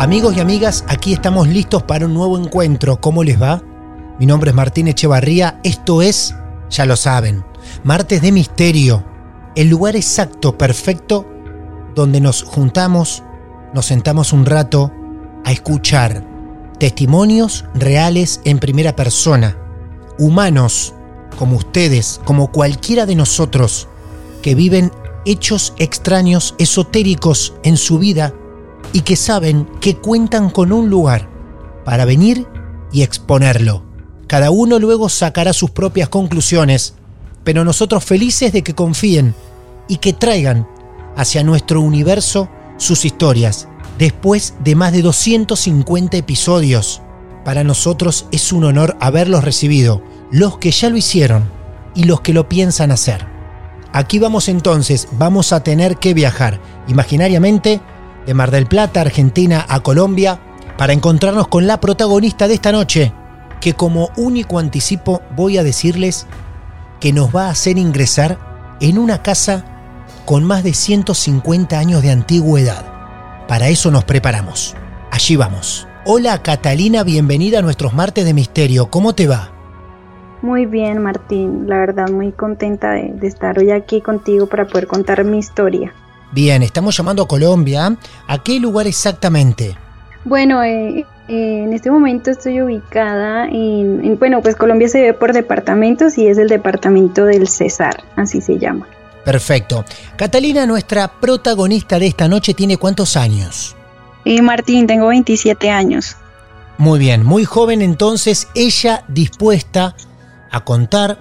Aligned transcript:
Amigos 0.00 0.36
y 0.36 0.40
amigas, 0.40 0.84
aquí 0.86 1.12
estamos 1.12 1.48
listos 1.48 1.82
para 1.82 2.06
un 2.06 2.14
nuevo 2.14 2.38
encuentro. 2.38 3.00
¿Cómo 3.00 3.24
les 3.24 3.42
va? 3.42 3.60
Mi 4.20 4.26
nombre 4.26 4.50
es 4.50 4.54
Martín 4.54 4.86
Echevarría. 4.86 5.58
Esto 5.64 6.02
es, 6.02 6.36
ya 6.70 6.86
lo 6.86 6.94
saben, 6.94 7.44
Martes 7.82 8.22
de 8.22 8.30
Misterio. 8.30 9.04
El 9.56 9.68
lugar 9.68 9.96
exacto, 9.96 10.56
perfecto, 10.56 11.26
donde 11.96 12.20
nos 12.20 12.44
juntamos, 12.44 13.24
nos 13.74 13.86
sentamos 13.86 14.32
un 14.32 14.46
rato 14.46 14.92
a 15.44 15.50
escuchar 15.50 16.24
testimonios 16.78 17.64
reales 17.74 18.40
en 18.44 18.60
primera 18.60 18.94
persona. 18.94 19.58
Humanos, 20.16 20.94
como 21.40 21.56
ustedes, 21.56 22.20
como 22.24 22.52
cualquiera 22.52 23.04
de 23.04 23.16
nosotros, 23.16 23.88
que 24.42 24.54
viven 24.54 24.92
hechos 25.24 25.74
extraños, 25.76 26.54
esotéricos 26.60 27.54
en 27.64 27.76
su 27.76 27.98
vida 27.98 28.32
y 28.92 29.02
que 29.02 29.16
saben 29.16 29.66
que 29.80 29.96
cuentan 29.96 30.50
con 30.50 30.72
un 30.72 30.90
lugar 30.90 31.28
para 31.84 32.04
venir 32.04 32.46
y 32.92 33.02
exponerlo. 33.02 33.82
Cada 34.26 34.50
uno 34.50 34.78
luego 34.78 35.08
sacará 35.08 35.52
sus 35.52 35.70
propias 35.70 36.08
conclusiones, 36.08 36.94
pero 37.44 37.64
nosotros 37.64 38.04
felices 38.04 38.52
de 38.52 38.62
que 38.62 38.74
confíen 38.74 39.34
y 39.88 39.96
que 39.96 40.12
traigan 40.12 40.68
hacia 41.16 41.42
nuestro 41.42 41.80
universo 41.80 42.48
sus 42.76 43.04
historias. 43.04 43.68
Después 43.98 44.54
de 44.62 44.74
más 44.74 44.92
de 44.92 45.02
250 45.02 46.16
episodios, 46.16 47.02
para 47.44 47.64
nosotros 47.64 48.26
es 48.30 48.52
un 48.52 48.64
honor 48.64 48.96
haberlos 49.00 49.44
recibido, 49.44 50.02
los 50.30 50.58
que 50.58 50.70
ya 50.70 50.90
lo 50.90 50.96
hicieron 50.96 51.50
y 51.94 52.04
los 52.04 52.20
que 52.20 52.34
lo 52.34 52.48
piensan 52.48 52.90
hacer. 52.90 53.26
Aquí 53.92 54.18
vamos 54.18 54.48
entonces, 54.48 55.08
vamos 55.12 55.52
a 55.52 55.64
tener 55.64 55.96
que 55.96 56.14
viajar 56.14 56.60
imaginariamente 56.86 57.80
de 58.26 58.34
Mar 58.34 58.50
del 58.50 58.66
Plata, 58.66 59.00
Argentina, 59.00 59.64
a 59.68 59.80
Colombia, 59.80 60.40
para 60.76 60.92
encontrarnos 60.92 61.48
con 61.48 61.66
la 61.66 61.80
protagonista 61.80 62.46
de 62.48 62.54
esta 62.54 62.72
noche, 62.72 63.12
que 63.60 63.74
como 63.74 64.10
único 64.16 64.58
anticipo 64.58 65.22
voy 65.34 65.58
a 65.58 65.64
decirles 65.64 66.26
que 67.00 67.12
nos 67.12 67.34
va 67.34 67.46
a 67.46 67.50
hacer 67.50 67.78
ingresar 67.78 68.38
en 68.80 68.98
una 68.98 69.22
casa 69.22 69.64
con 70.24 70.44
más 70.44 70.62
de 70.62 70.74
150 70.74 71.78
años 71.78 72.02
de 72.02 72.10
antigüedad. 72.10 72.84
Para 73.48 73.68
eso 73.68 73.90
nos 73.90 74.04
preparamos. 74.04 74.76
Allí 75.10 75.36
vamos. 75.36 75.88
Hola 76.04 76.42
Catalina, 76.42 77.02
bienvenida 77.02 77.58
a 77.58 77.62
nuestros 77.62 77.94
martes 77.94 78.24
de 78.24 78.34
misterio. 78.34 78.90
¿Cómo 78.90 79.14
te 79.14 79.26
va? 79.26 79.50
Muy 80.42 80.66
bien, 80.66 81.02
Martín. 81.02 81.68
La 81.68 81.78
verdad, 81.78 82.08
muy 82.08 82.30
contenta 82.30 82.92
de, 82.92 83.10
de 83.14 83.26
estar 83.26 83.58
hoy 83.58 83.72
aquí 83.72 84.00
contigo 84.00 84.46
para 84.46 84.66
poder 84.66 84.86
contar 84.86 85.24
mi 85.24 85.38
historia. 85.38 85.92
Bien, 86.32 86.62
estamos 86.62 86.96
llamando 86.96 87.22
a 87.22 87.28
Colombia. 87.28 87.96
¿A 88.26 88.42
qué 88.42 88.60
lugar 88.60 88.86
exactamente? 88.86 89.76
Bueno, 90.24 90.62
eh, 90.62 91.06
eh, 91.28 91.62
en 91.64 91.72
este 91.72 91.90
momento 91.90 92.30
estoy 92.30 92.60
ubicada 92.60 93.46
en, 93.48 94.18
bueno, 94.18 94.42
pues 94.42 94.56
Colombia 94.56 94.88
se 94.88 95.00
ve 95.00 95.14
por 95.14 95.32
departamentos 95.32 96.18
y 96.18 96.26
es 96.26 96.38
el 96.38 96.48
departamento 96.48 97.24
del 97.24 97.48
Cesar, 97.48 98.02
así 98.16 98.40
se 98.40 98.58
llama. 98.58 98.86
Perfecto. 99.24 99.84
Catalina, 100.16 100.66
nuestra 100.66 101.08
protagonista 101.08 101.98
de 101.98 102.06
esta 102.06 102.28
noche, 102.28 102.54
¿tiene 102.54 102.76
cuántos 102.76 103.16
años? 103.16 103.76
Eh, 104.24 104.42
Martín, 104.42 104.86
tengo 104.86 105.08
27 105.08 105.70
años. 105.70 106.16
Muy 106.76 106.98
bien, 106.98 107.24
muy 107.24 107.44
joven 107.44 107.82
entonces, 107.82 108.48
ella 108.54 109.04
dispuesta 109.08 109.94
a 110.50 110.64
contar 110.64 111.18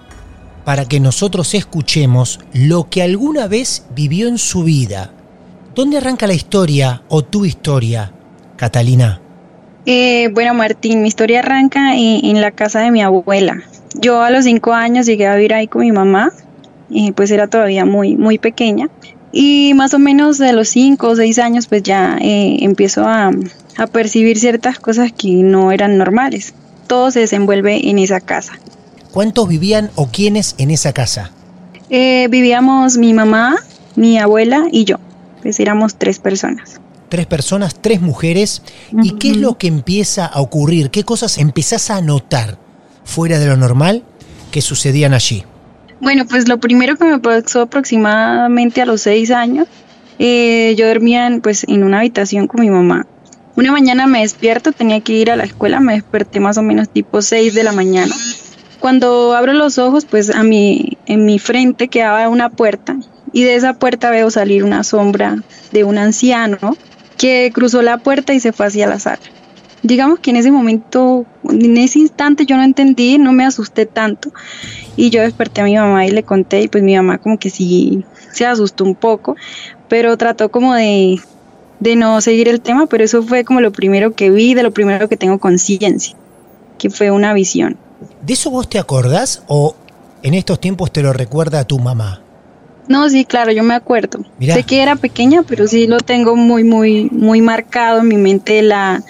para 0.68 0.84
que 0.84 1.00
nosotros 1.00 1.54
escuchemos 1.54 2.42
lo 2.52 2.90
que 2.90 3.02
alguna 3.02 3.48
vez 3.48 3.86
vivió 3.96 4.28
en 4.28 4.38
su 4.38 4.66
vida. 4.66 5.14
¿Dónde 5.74 5.96
arranca 5.96 6.28
la 6.28 6.34
historia 6.34 7.04
o 7.08 7.24
tu 7.24 7.46
historia, 7.46 8.12
Catalina? 8.58 9.22
Eh, 9.86 10.30
bueno, 10.34 10.54
Martín, 10.54 11.04
mi 11.04 11.08
historia 11.08 11.40
arranca 11.40 11.96
en, 11.96 12.42
la 12.42 12.52
casa 12.52 12.82
de 12.82 12.92
mi 12.92 13.02
abuela. 13.02 13.64
Yo 13.94 14.22
a 14.22 14.30
los 14.30 14.44
cinco 14.44 14.74
años 14.74 15.06
llegué 15.06 15.28
a 15.28 15.36
vivir 15.36 15.54
ahí 15.54 15.68
con 15.68 15.84
mi 15.84 15.94
mamá, 15.94 16.34
pues 17.16 17.32
era 17.32 17.48
todavía 17.48 17.86
muy, 17.86 18.18
muy 18.18 18.38
pequeña. 18.38 18.90
Y 19.32 19.72
más 19.74 19.94
o 19.94 20.00
menos 20.00 20.38
de 20.38 20.52
los 20.52 20.68
cinco 20.68 21.12
o 21.12 21.16
seis 21.16 21.40
años, 21.40 21.68
pues 21.68 21.82
ya 21.84 22.18
eh, 22.20 22.58
empiezo 22.60 23.06
a 23.08 23.32
percibir 23.94 24.38
ciertas 24.38 24.80
cosas 24.80 25.14
que 25.14 25.30
no 25.32 25.72
eran 25.72 25.98
normales. 25.98 26.54
Todo 26.88 27.10
se 27.10 27.22
desenvuelve 27.22 27.90
en 27.90 28.00
esa 28.00 28.20
casa. 28.20 28.60
¿Cuántos 29.18 29.48
vivían 29.48 29.90
o 29.96 30.12
quiénes 30.12 30.54
en 30.60 30.70
esa 30.70 30.94
casa? 30.94 31.32
Eh, 31.90 32.28
vivíamos 32.30 32.98
mi 32.98 33.16
mamá, 33.16 33.56
mi 33.96 34.20
abuela 34.20 34.68
y 34.72 34.86
yo. 34.86 34.98
Pues 35.42 35.60
éramos 35.60 35.96
tres 35.96 36.20
personas. 36.20 36.80
Tres 37.10 37.26
personas, 37.26 37.82
tres 37.82 38.00
mujeres. 38.00 38.62
¿Y 39.02 39.14
qué 39.14 39.32
es 39.32 39.38
lo 39.38 39.58
que 39.58 39.66
empieza 39.66 40.28
a 40.28 40.40
ocurrir? 40.40 40.92
¿Qué 40.92 41.04
cosas 41.04 41.40
empezás 41.40 41.90
a 41.90 42.00
notar 42.00 42.60
fuera 43.06 43.40
de 43.40 43.48
lo 43.48 43.58
normal 43.58 44.04
que 44.52 44.62
sucedían 44.62 45.16
allí? 45.16 45.44
Bueno, 46.00 46.28
pues 46.28 46.48
lo 46.48 46.60
primero 46.60 46.96
que 46.96 47.06
me 47.06 47.18
pasó 47.18 47.62
aproximadamente 47.62 48.84
a 48.84 48.86
los 48.86 49.02
seis 49.02 49.32
años, 49.32 49.68
eh, 50.20 50.76
yo 50.78 50.88
dormía 50.88 51.26
en, 51.26 51.42
pues, 51.42 51.66
en 51.68 51.84
una 51.84 52.02
habitación 52.02 52.46
con 52.46 52.62
mi 52.62 52.70
mamá. 52.70 53.08
Una 53.56 53.72
mañana 53.72 54.06
me 54.06 54.22
despierto, 54.22 54.74
tenía 54.74 55.02
que 55.02 55.14
ir 55.14 55.32
a 55.32 55.36
la 55.36 55.46
escuela, 55.46 55.80
me 55.80 55.94
desperté 55.94 56.40
más 56.40 56.60
o 56.60 56.62
menos 56.62 56.88
tipo 56.88 57.24
seis 57.24 57.56
de 57.56 57.64
la 57.64 57.72
mañana. 57.72 58.14
Cuando 58.80 59.36
abro 59.36 59.54
los 59.54 59.78
ojos, 59.78 60.06
pues 60.06 60.30
a 60.30 60.44
mi, 60.44 60.98
en 61.06 61.26
mi 61.26 61.40
frente 61.40 61.88
quedaba 61.88 62.30
una 62.30 62.50
puerta 62.50 62.98
y 63.34 63.44
de 63.44 63.56
esa 63.56 63.74
puerta 63.74 64.10
veo 64.10 64.30
salir 64.30 64.64
una 64.64 64.84
sombra 64.84 65.44
de 65.72 65.84
un 65.84 65.98
anciano 65.98 66.58
que 67.18 67.52
cruzó 67.54 67.82
la 67.82 67.98
puerta 67.98 68.34
y 68.34 68.40
se 68.40 68.54
fue 68.54 68.68
hacia 68.68 68.88
la 68.88 69.00
sala. 69.00 69.20
Digamos 69.84 70.20
que 70.20 70.32
en 70.32 70.38
ese 70.38 70.52
momento, 70.52 71.26
en 71.50 71.78
ese 71.78 72.00
instante 72.00 72.46
yo 72.46 72.58
no 72.58 72.64
entendí, 72.64 73.18
no 73.18 73.32
me 73.32 73.46
asusté 73.46 73.86
tanto 73.86 74.32
y 74.96 75.10
yo 75.10 75.22
desperté 75.22 75.62
a 75.62 75.66
mi 75.66 75.76
mamá 75.76 76.06
y 76.06 76.12
le 76.12 76.24
conté 76.24 76.62
y 76.62 76.68
pues 76.68 76.84
mi 76.84 76.96
mamá 76.96 77.20
como 77.20 77.38
que 77.38 77.50
sí 77.50 78.04
se 78.32 78.46
asustó 78.46 78.84
un 78.84 78.96
poco, 78.96 79.36
pero 79.88 80.18
trató 80.18 80.50
como 80.50 80.74
de, 80.74 81.20
de 81.80 81.96
no 81.96 82.22
seguir 82.22 82.48
el 82.48 82.62
tema, 82.62 82.88
pero 82.88 83.04
eso 83.04 83.24
fue 83.24 83.44
como 83.44 83.62
lo 83.62 83.72
primero 83.72 84.14
que 84.14 84.30
vi, 84.30 84.54
de 84.54 84.64
lo 84.64 84.72
primero 84.72 85.08
que 85.10 85.18
tengo 85.18 85.40
conciencia, 85.40 86.16
que 86.78 86.90
fue 86.90 87.12
una 87.12 87.34
visión. 87.34 87.78
¿De 88.22 88.34
eso 88.34 88.50
vos 88.50 88.70
te 88.70 88.80
acordás 88.80 89.44
o 89.48 89.76
en 90.24 90.34
estos 90.34 90.60
tiempos 90.60 90.92
te 90.92 91.02
lo 91.02 91.14
recuerda 91.14 91.60
a 91.60 91.64
tu 91.64 91.80
mamá? 91.80 92.22
No, 92.88 93.10
sí, 93.10 93.26
claro, 93.26 93.52
yo 93.52 93.64
me 93.64 93.74
acuerdo. 93.74 94.20
Sé 94.40 94.64
que 94.64 94.82
era 94.82 94.96
pequeña, 94.96 95.44
pero 95.44 95.68
sí 95.68 95.88
lo 95.88 95.98
tengo 95.98 96.36
muy, 96.36 96.64
muy, 96.64 97.10
muy 97.12 97.42
marcado 97.42 98.00
en 98.00 98.08
mi 98.08 98.16
mente 98.16 98.62
la, 98.62 99.04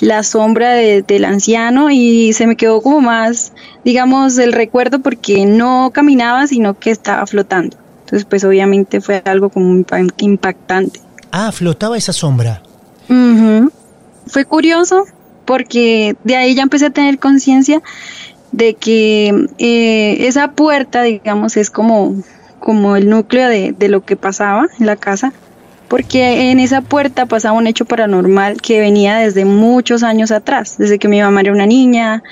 la 0.00 0.22
sombra 0.24 0.72
del 0.72 1.24
anciano 1.24 1.90
y 1.90 2.32
se 2.32 2.46
me 2.46 2.56
quedó 2.56 2.80
como 2.82 3.00
más, 3.00 3.52
digamos, 3.84 4.36
el 4.38 4.52
recuerdo 4.52 5.00
porque 5.00 5.46
no 5.46 5.90
caminaba, 5.92 6.46
sino 6.48 6.78
que 6.78 6.90
estaba 6.90 7.24
flotando. 7.26 7.76
Entonces, 8.00 8.26
pues 8.28 8.42
obviamente 8.42 9.00
fue 9.00 9.22
algo 9.24 9.50
como 9.50 9.84
impactante. 10.18 11.00
Ah, 11.30 11.52
flotaba 11.52 11.96
esa 11.96 12.12
sombra. 12.12 12.62
Fue 14.26 14.44
curioso 14.44 15.04
porque 15.44 16.16
de 16.24 16.36
ahí 16.36 16.54
ya 16.54 16.62
empecé 16.62 16.86
a 16.86 16.90
tener 16.90 17.18
conciencia 17.18 17.82
de 18.52 18.74
que 18.74 19.46
eh, 19.58 20.26
esa 20.26 20.52
puerta, 20.52 21.02
digamos, 21.02 21.56
es 21.56 21.70
como, 21.70 22.14
como 22.58 22.96
el 22.96 23.08
núcleo 23.08 23.48
de, 23.48 23.72
de 23.72 23.88
lo 23.88 24.04
que 24.04 24.16
pasaba 24.16 24.66
en 24.78 24.86
la 24.86 24.96
casa 24.96 25.32
porque 25.90 26.52
en 26.52 26.60
esa 26.60 26.82
puerta 26.82 27.26
pasaba 27.26 27.58
un 27.58 27.66
hecho 27.66 27.84
paranormal 27.84 28.62
que 28.62 28.78
venía 28.78 29.16
desde 29.16 29.44
muchos 29.44 30.04
años 30.04 30.30
atrás, 30.30 30.76
desde 30.78 31.00
que 31.00 31.08
mi 31.08 31.20
mamá 31.20 31.40
era 31.40 31.52
una 31.52 31.66
niña, 31.66 32.22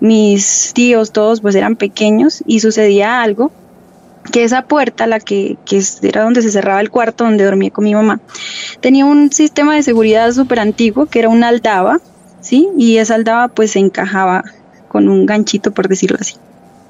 mis 0.00 0.72
tíos 0.72 1.12
todos 1.12 1.42
pues 1.42 1.54
eran 1.54 1.76
pequeños 1.76 2.42
y 2.46 2.60
sucedía 2.60 3.20
algo 3.20 3.52
que 4.32 4.42
esa 4.42 4.62
puerta, 4.62 5.06
la 5.06 5.20
que, 5.20 5.58
que 5.66 5.82
era 6.00 6.22
donde 6.22 6.40
se 6.40 6.50
cerraba 6.50 6.80
el 6.80 6.88
cuarto 6.90 7.24
donde 7.24 7.44
dormía 7.44 7.70
con 7.70 7.84
mi 7.84 7.94
mamá, 7.94 8.20
tenía 8.80 9.04
un 9.04 9.30
sistema 9.30 9.74
de 9.74 9.82
seguridad 9.82 10.32
súper 10.32 10.60
antiguo 10.60 11.04
que 11.04 11.18
era 11.18 11.28
una 11.28 11.48
aldaba, 11.48 12.00
¿sí? 12.40 12.70
Y 12.78 12.96
esa 12.96 13.16
aldaba 13.16 13.48
pues 13.48 13.72
se 13.72 13.80
encajaba 13.80 14.44
con 14.94 15.08
un 15.08 15.26
ganchito, 15.26 15.72
por 15.72 15.88
decirlo 15.88 16.18
así. 16.20 16.36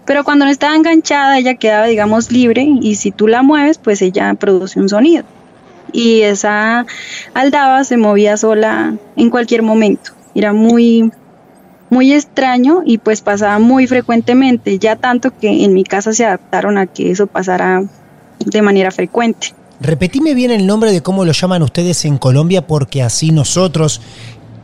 Pero 0.04 0.24
cuando 0.24 0.44
no 0.44 0.50
estaba 0.50 0.76
enganchada, 0.76 1.38
ella 1.38 1.54
quedaba, 1.54 1.86
digamos, 1.86 2.30
libre 2.30 2.68
y 2.82 2.96
si 2.96 3.12
tú 3.12 3.28
la 3.28 3.42
mueves, 3.42 3.78
pues 3.78 4.02
ella 4.02 4.34
produce 4.34 4.78
un 4.78 4.90
sonido 4.90 5.24
y 5.90 6.20
esa 6.20 6.84
aldaba 7.32 7.82
se 7.84 7.96
movía 7.96 8.36
sola 8.36 8.94
en 9.16 9.30
cualquier 9.30 9.62
momento. 9.62 10.10
Era 10.34 10.52
muy, 10.52 11.10
muy 11.88 12.12
extraño 12.12 12.82
y 12.84 12.98
pues 12.98 13.22
pasaba 13.22 13.58
muy 13.58 13.86
frecuentemente, 13.86 14.78
ya 14.78 14.96
tanto 14.96 15.30
que 15.34 15.64
en 15.64 15.72
mi 15.72 15.84
casa 15.84 16.12
se 16.12 16.26
adaptaron 16.26 16.76
a 16.76 16.86
que 16.86 17.10
eso 17.10 17.26
pasara 17.26 17.84
de 18.44 18.60
manera 18.60 18.90
frecuente. 18.90 19.54
Repetime 19.80 20.34
bien 20.34 20.50
el 20.50 20.66
nombre 20.66 20.92
de 20.92 21.02
cómo 21.02 21.24
lo 21.24 21.32
llaman 21.32 21.62
ustedes 21.62 22.04
en 22.04 22.16
Colombia 22.18 22.66
porque 22.66 23.02
así 23.02 23.32
nosotros 23.32 24.00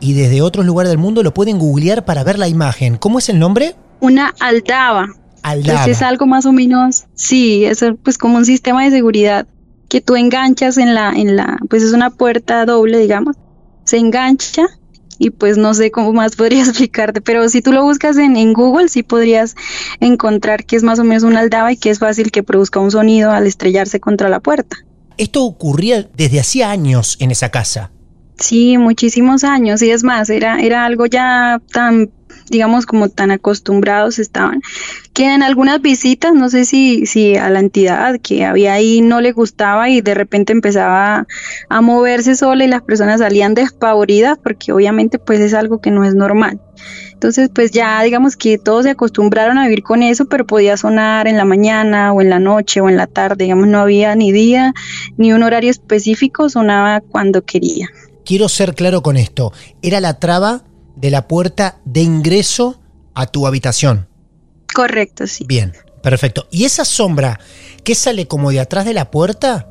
y 0.01 0.13
desde 0.13 0.41
otros 0.41 0.65
lugares 0.65 0.89
del 0.89 0.97
mundo 0.97 1.23
lo 1.23 1.33
pueden 1.33 1.59
googlear 1.59 2.03
para 2.03 2.23
ver 2.23 2.37
la 2.37 2.49
imagen. 2.49 2.97
¿Cómo 2.97 3.19
es 3.19 3.29
el 3.29 3.39
nombre? 3.39 3.75
Una 4.01 4.33
aldaba. 4.39 5.07
Aldaba. 5.43 5.85
Pues 5.85 5.97
es 5.97 6.03
algo 6.03 6.25
más 6.25 6.45
o 6.45 6.51
menos, 6.51 7.05
sí, 7.15 7.65
es 7.65 7.83
pues 8.03 8.17
como 8.17 8.37
un 8.37 8.45
sistema 8.45 8.83
de 8.83 8.91
seguridad 8.91 9.47
que 9.87 10.01
tú 10.01 10.15
enganchas 10.15 10.77
en 10.77 10.93
la, 10.93 11.11
en 11.11 11.35
la, 11.35 11.57
pues 11.69 11.83
es 11.83 11.93
una 11.93 12.11
puerta 12.11 12.65
doble, 12.65 12.99
digamos, 12.99 13.35
se 13.83 13.97
engancha 13.97 14.67
y 15.17 15.31
pues 15.31 15.57
no 15.57 15.73
sé 15.73 15.91
cómo 15.91 16.13
más 16.13 16.35
podría 16.37 16.63
explicarte, 16.63 17.21
pero 17.21 17.47
si 17.49 17.61
tú 17.61 17.71
lo 17.71 17.83
buscas 17.83 18.17
en, 18.17 18.37
en, 18.37 18.53
Google, 18.53 18.89
sí 18.89 19.03
podrías 19.03 19.55
encontrar 19.99 20.65
que 20.65 20.75
es 20.75 20.83
más 20.83 20.99
o 20.99 21.03
menos 21.03 21.23
una 21.23 21.41
aldaba 21.41 21.71
y 21.71 21.77
que 21.77 21.89
es 21.89 21.99
fácil 21.99 22.31
que 22.31 22.41
produzca 22.41 22.79
un 22.79 22.91
sonido 22.91 23.31
al 23.31 23.47
estrellarse 23.47 23.99
contra 23.99 24.29
la 24.29 24.39
puerta. 24.39 24.77
Esto 25.17 25.43
ocurría 25.43 26.07
desde 26.15 26.39
hacía 26.39 26.71
años 26.71 27.17
en 27.19 27.31
esa 27.31 27.49
casa. 27.49 27.91
Sí, 28.41 28.77
muchísimos 28.77 29.43
años, 29.43 29.81
y 29.81 29.91
es 29.91 30.03
más, 30.03 30.29
era, 30.29 30.59
era 30.59 30.85
algo 30.85 31.05
ya 31.05 31.61
tan 31.71 32.09
digamos, 32.49 32.85
como 32.85 33.09
tan 33.09 33.31
acostumbrados 33.31 34.19
estaban, 34.19 34.61
que 35.13 35.33
en 35.33 35.41
algunas 35.41 35.81
visitas, 35.81 36.33
no 36.33 36.49
sé 36.49 36.65
si, 36.65 37.05
si 37.05 37.37
a 37.37 37.49
la 37.49 37.59
entidad 37.59 38.19
que 38.21 38.45
había 38.45 38.73
ahí 38.73 39.01
no 39.01 39.21
le 39.21 39.31
gustaba 39.31 39.89
y 39.89 40.01
de 40.01 40.13
repente 40.13 40.51
empezaba 40.51 41.27
a 41.69 41.81
moverse 41.81 42.35
sola 42.35 42.65
y 42.65 42.67
las 42.67 42.81
personas 42.81 43.21
salían 43.21 43.53
despavoridas 43.53 44.37
porque 44.37 44.73
obviamente 44.73 45.17
pues 45.17 45.39
es 45.39 45.53
algo 45.53 45.79
que 45.79 45.91
no 45.91 46.03
es 46.03 46.13
normal. 46.13 46.59
Entonces, 47.13 47.49
pues 47.53 47.71
ya 47.71 48.01
digamos 48.01 48.35
que 48.35 48.57
todos 48.57 48.83
se 48.83 48.89
acostumbraron 48.91 49.57
a 49.57 49.65
vivir 49.65 49.83
con 49.83 50.01
eso, 50.03 50.25
pero 50.25 50.45
podía 50.45 50.75
sonar 50.75 51.27
en 51.27 51.37
la 51.37 51.45
mañana 51.45 52.11
o 52.11 52.21
en 52.21 52.29
la 52.29 52.39
noche 52.39 52.81
o 52.81 52.89
en 52.89 52.97
la 52.97 53.07
tarde, 53.07 53.45
digamos, 53.45 53.67
no 53.67 53.79
había 53.79 54.15
ni 54.15 54.31
día 54.31 54.73
ni 55.17 55.31
un 55.31 55.43
horario 55.43 55.69
específico, 55.69 56.49
sonaba 56.49 56.99
cuando 56.99 57.43
quería. 57.43 57.87
Quiero 58.25 58.49
ser 58.49 58.75
claro 58.75 59.01
con 59.01 59.17
esto, 59.17 59.51
era 59.81 59.99
la 59.99 60.19
traba 60.19 60.63
de 60.95 61.11
la 61.11 61.27
puerta 61.27 61.79
de 61.85 62.01
ingreso 62.01 62.81
a 63.13 63.27
tu 63.27 63.47
habitación. 63.47 64.07
Correcto, 64.73 65.27
sí. 65.27 65.45
Bien, 65.47 65.73
perfecto. 66.03 66.47
¿Y 66.51 66.65
esa 66.65 66.85
sombra 66.85 67.39
qué 67.83 67.95
sale 67.95 68.27
como 68.27 68.51
de 68.51 68.59
atrás 68.59 68.85
de 68.85 68.93
la 68.93 69.11
puerta? 69.11 69.67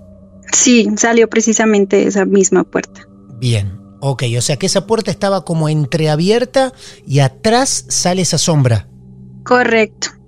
Sí, 0.53 0.89
salió 0.97 1.29
precisamente 1.29 1.97
de 1.97 2.07
esa 2.09 2.25
misma 2.25 2.65
puerta. 2.65 3.07
Bien, 3.39 3.81
ok, 4.01 4.25
o 4.37 4.41
sea 4.41 4.57
que 4.57 4.67
esa 4.67 4.87
puerta 4.87 5.11
estaba 5.11 5.45
como 5.45 5.69
entreabierta 5.69 6.73
y 7.07 7.21
atrás 7.21 7.87
sale 7.89 8.23
esa 8.23 8.39
sombra. 8.39 8.89
Correcto. 9.45 10.20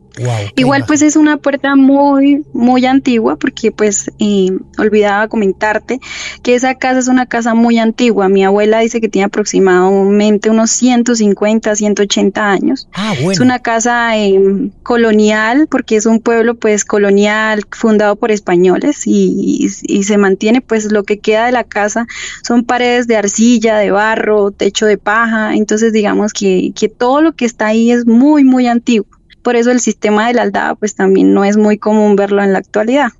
Igual 0.57 0.85
pues 0.87 1.03
es 1.03 1.17
una 1.17 1.39
puerta 1.39 1.75
muy, 1.75 2.45
muy 2.53 2.85
antigua 2.85 3.37
porque 3.37 3.73
pues 3.73 4.11
eh, 4.19 4.51
olvidaba 4.79 5.29
comentarte 5.29 6.01
que 6.43 6.55
esa 6.55 6.75
casa 6.75 6.99
es 6.99 7.09
una 7.09 7.27
casa 7.27 7.55
muy 7.55 7.79
antigua. 7.79 8.29
Mi 8.29 8.45
abuela 8.45 8.81
dice 8.81 9.01
que 9.01 9.09
tiene 9.09 9.27
aproximadamente 9.27 10.51
unos 10.51 10.71
150, 10.71 11.75
180 11.75 12.51
años. 12.51 12.89
Ah, 12.93 13.15
bueno. 13.17 13.33
Es 13.33 13.41
una 13.41 13.61
casa 13.61 14.17
eh, 14.19 14.71
colonial 14.83 15.67
porque 15.71 15.97
es 15.97 16.07
un 16.07 16.21
pueblo 16.21 16.57
pues 16.57 16.85
colonial 16.85 17.63
fundado 17.71 18.17
por 18.17 18.31
españoles 18.31 19.07
y, 19.07 19.69
y, 19.83 20.03
se 20.03 20.19
mantiene 20.19 20.61
pues 20.61 20.91
lo 20.91 21.05
que 21.05 21.21
queda 21.21 21.47
de 21.47 21.53
la 21.53 21.65
casa 21.65 22.07
son 22.43 22.65
paredes 22.65 23.07
de 23.07 23.17
arcilla, 23.17 23.79
de 23.79 23.91
barro, 23.91 24.51
techo 24.51 24.85
de 24.87 24.99
paja. 24.99 25.55
Entonces 25.55 25.93
digamos 25.93 26.33
que, 26.33 26.73
que 26.75 26.89
todo 26.89 27.23
lo 27.23 27.33
que 27.33 27.47
está 27.47 27.69
ahí 27.69 27.91
es 27.91 28.07
muy, 28.07 28.45
muy 28.45 28.67
antiguo. 28.67 29.07
Por 29.43 29.57
eso 29.57 29.71
el 29.71 29.81
sistema 29.81 30.29
de 30.29 30.35
la 30.35 30.43
aldaba 30.43 30.75
pues 30.75 30.95
también 30.95 31.35
no 31.35 31.45
es 31.45 31.57
muy 31.57 31.79
común 31.79 32.17
verlo 32.17 32.43
en 32.43 32.53
la 32.53 32.59
actualidad. 32.59 33.11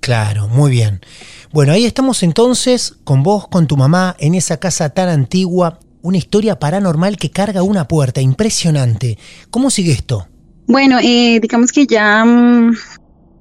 Claro, 0.00 0.48
muy 0.48 0.70
bien. 0.70 1.00
Bueno, 1.52 1.72
ahí 1.72 1.84
estamos 1.84 2.22
entonces 2.22 2.96
con 3.04 3.22
vos, 3.22 3.48
con 3.48 3.66
tu 3.66 3.76
mamá, 3.76 4.16
en 4.18 4.34
esa 4.34 4.58
casa 4.58 4.90
tan 4.90 5.08
antigua, 5.08 5.78
una 6.02 6.18
historia 6.18 6.58
paranormal 6.58 7.16
que 7.16 7.30
carga 7.30 7.62
una 7.62 7.88
puerta, 7.88 8.20
impresionante. 8.20 9.16
¿Cómo 9.50 9.70
sigue 9.70 9.92
esto? 9.92 10.28
Bueno, 10.66 10.98
eh, 11.02 11.38
digamos 11.40 11.72
que 11.72 11.86
ya, 11.86 12.24
mm, 12.24 12.76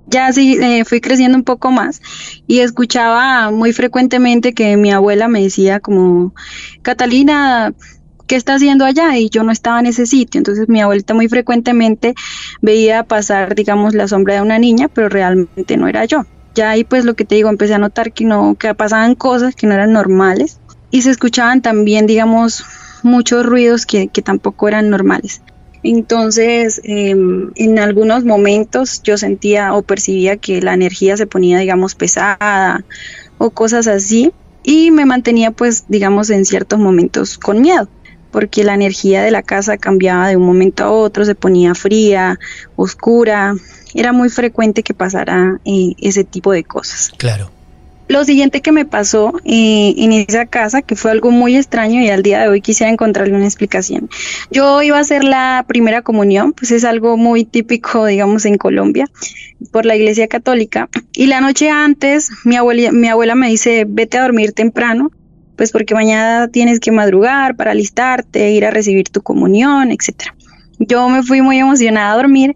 ya 0.08 0.32
sí, 0.32 0.58
eh, 0.62 0.86
fui 0.86 1.02
creciendo 1.02 1.38
un 1.38 1.44
poco 1.44 1.72
más 1.72 2.02
y 2.48 2.60
escuchaba 2.60 3.52
muy 3.52 3.74
frecuentemente 3.74 4.54
que 4.54 4.78
mi 4.78 4.92
abuela 4.92 5.28
me 5.28 5.42
decía 5.42 5.80
como, 5.80 6.34
Catalina, 6.82 7.74
¿qué 8.34 8.38
está 8.38 8.56
haciendo 8.56 8.84
allá? 8.84 9.16
Y 9.16 9.30
yo 9.30 9.44
no 9.44 9.52
estaba 9.52 9.80
en 9.80 9.86
ese 9.86 10.08
sitio. 10.08 10.40
Entonces 10.40 10.68
mi 10.68 10.82
abuelita 10.82 11.14
muy 11.14 11.28
frecuentemente 11.28 12.16
veía 12.64 13.04
pasar, 13.04 13.54
digamos, 13.54 13.94
la 13.94 14.08
sombra 14.08 14.34
de 14.34 14.42
una 14.42 14.58
niña, 14.58 14.88
pero 14.88 15.08
realmente 15.08 15.78
no 15.78 15.88
era 15.88 16.06
yo. 16.06 16.26
Ya 16.56 16.72
ahí 16.72 16.84
pues 16.84 17.06
lo 17.06 17.14
que 17.14 17.26
te 17.26 17.36
digo, 17.36 17.50
empecé 17.50 17.76
a 17.76 17.78
notar 17.78 18.12
que 18.12 18.26
no, 18.26 18.56
que 18.56 18.74
pasaban 18.74 19.14
cosas 19.14 19.54
que 19.54 19.68
no 19.68 19.76
eran 19.76 19.94
normales 19.94 20.60
y 20.90 21.04
se 21.04 21.12
escuchaban 21.12 21.62
también, 21.62 22.08
digamos, 22.08 22.66
muchos 23.04 23.46
ruidos 23.46 23.86
que, 23.86 24.08
que 24.08 24.24
tampoco 24.24 24.68
eran 24.68 24.90
normales. 24.90 25.44
Entonces, 25.84 26.82
em, 26.86 27.52
en 27.54 27.78
algunos 27.78 28.26
momentos 28.26 29.04
yo 29.04 29.16
sentía 29.16 29.76
o 29.76 29.84
percibía 29.84 30.38
que 30.38 30.60
la 30.60 30.74
energía 30.74 31.18
se 31.18 31.28
ponía, 31.28 31.60
digamos, 31.60 31.94
pesada 31.94 32.84
o 33.38 33.52
cosas 33.52 33.86
así 33.86 34.32
y 34.64 34.90
me 34.90 35.06
mantenía, 35.06 35.52
pues, 35.52 35.86
digamos, 35.88 36.32
en 36.32 36.46
ciertos 36.46 36.80
momentos 36.80 37.38
con 37.38 37.62
miedo 37.62 37.88
porque 38.34 38.64
la 38.64 38.74
energía 38.74 39.22
de 39.22 39.30
la 39.30 39.44
casa 39.44 39.78
cambiaba 39.78 40.28
de 40.28 40.36
un 40.36 40.46
momento 40.46 40.84
a 40.84 40.90
otro, 40.90 41.24
se 41.24 41.36
ponía 41.36 41.76
fría, 41.76 42.40
oscura, 42.76 43.54
era 43.94 44.12
muy 44.12 44.30
frecuente 44.30 44.82
que 44.82 44.96
pasara 44.96 45.60
eh, 45.66 45.94
ese 46.00 46.24
tipo 46.24 46.52
de 46.52 46.64
cosas. 46.64 47.12
Claro. 47.16 47.52
Lo 48.08 48.26
siguiente 48.26 48.62
que 48.62 48.72
me 48.72 48.86
pasó 48.86 49.34
eh, 49.46 49.94
en 49.98 50.12
esa 50.12 50.48
casa, 50.48 50.82
que 50.82 50.96
fue 50.96 51.12
algo 51.12 51.30
muy 51.30 51.56
extraño 51.56 52.02
y 52.02 52.10
al 52.10 52.24
día 52.24 52.42
de 52.42 52.48
hoy 52.48 52.60
quisiera 52.60 52.92
encontrarle 52.92 53.36
una 53.36 53.46
explicación. 53.46 54.10
Yo 54.50 54.82
iba 54.82 54.98
a 54.98 55.02
hacer 55.02 55.24
la 55.24 55.64
primera 55.68 56.02
comunión, 56.02 56.54
pues 56.54 56.72
es 56.72 56.86
algo 56.86 57.18
muy 57.18 57.46
típico, 57.46 58.08
digamos, 58.08 58.46
en 58.46 58.58
Colombia, 58.58 59.10
por 59.72 59.86
la 59.86 59.96
Iglesia 59.96 60.28
Católica. 60.28 60.90
Y 61.14 61.28
la 61.28 61.40
noche 61.40 61.70
antes, 61.70 62.32
mi 62.44 62.56
abuela, 62.56 62.92
mi 62.92 63.08
abuela 63.10 63.36
me 63.36 63.48
dice, 63.48 63.86
vete 63.88 64.18
a 64.18 64.24
dormir 64.24 64.54
temprano 64.54 65.12
pues 65.56 65.72
porque 65.72 65.94
mañana 65.94 66.48
tienes 66.48 66.80
que 66.80 66.92
madrugar 66.92 67.56
para 67.56 67.72
alistarte, 67.72 68.52
ir 68.52 68.66
a 68.66 68.72
recibir 68.72 69.10
tu 69.10 69.22
comunión, 69.22 69.92
etcétera. 69.92 70.36
Yo 70.80 71.08
me 71.08 71.24
fui 71.24 71.42
muy 71.42 71.60
emocionada 71.60 72.14
a 72.14 72.16
dormir, 72.16 72.56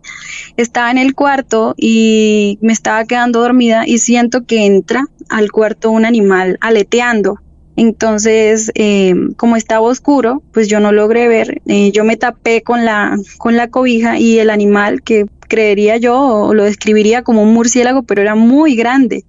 estaba 0.57 0.91
en 0.91 0.97
el 0.97 1.13
cuarto 1.13 1.75
y 1.77 2.57
me 2.61 2.73
estaba 2.73 3.05
quedando 3.05 3.39
dormida 3.39 3.83
y 3.85 3.99
siento 3.99 4.45
que 4.45 4.65
entra 4.65 5.05
al 5.29 5.51
cuarto 5.51 5.91
un 5.91 6.05
animal 6.05 6.57
aleteando. 6.61 7.39
Entonces, 7.75 8.71
eh, 8.73 9.13
como 9.37 9.55
estaba 9.55 9.81
oscuro, 9.81 10.41
pues 10.51 10.67
yo 10.67 10.79
no 10.79 10.91
logré 10.91 11.27
ver. 11.27 11.61
Eh, 11.67 11.91
yo 11.91 12.03
me 12.03 12.17
tapé 12.17 12.63
con 12.63 12.85
la, 12.85 13.17
con 13.37 13.55
la 13.55 13.67
cobija 13.67 14.17
y 14.17 14.39
el 14.39 14.49
animal 14.49 15.03
que 15.03 15.27
creería 15.47 15.97
yo 15.97 16.19
o 16.19 16.53
lo 16.55 16.63
describiría 16.63 17.21
como 17.21 17.43
un 17.43 17.53
murciélago, 17.53 18.03
pero 18.03 18.21
era 18.21 18.33
muy 18.33 18.75
grande 18.75 19.25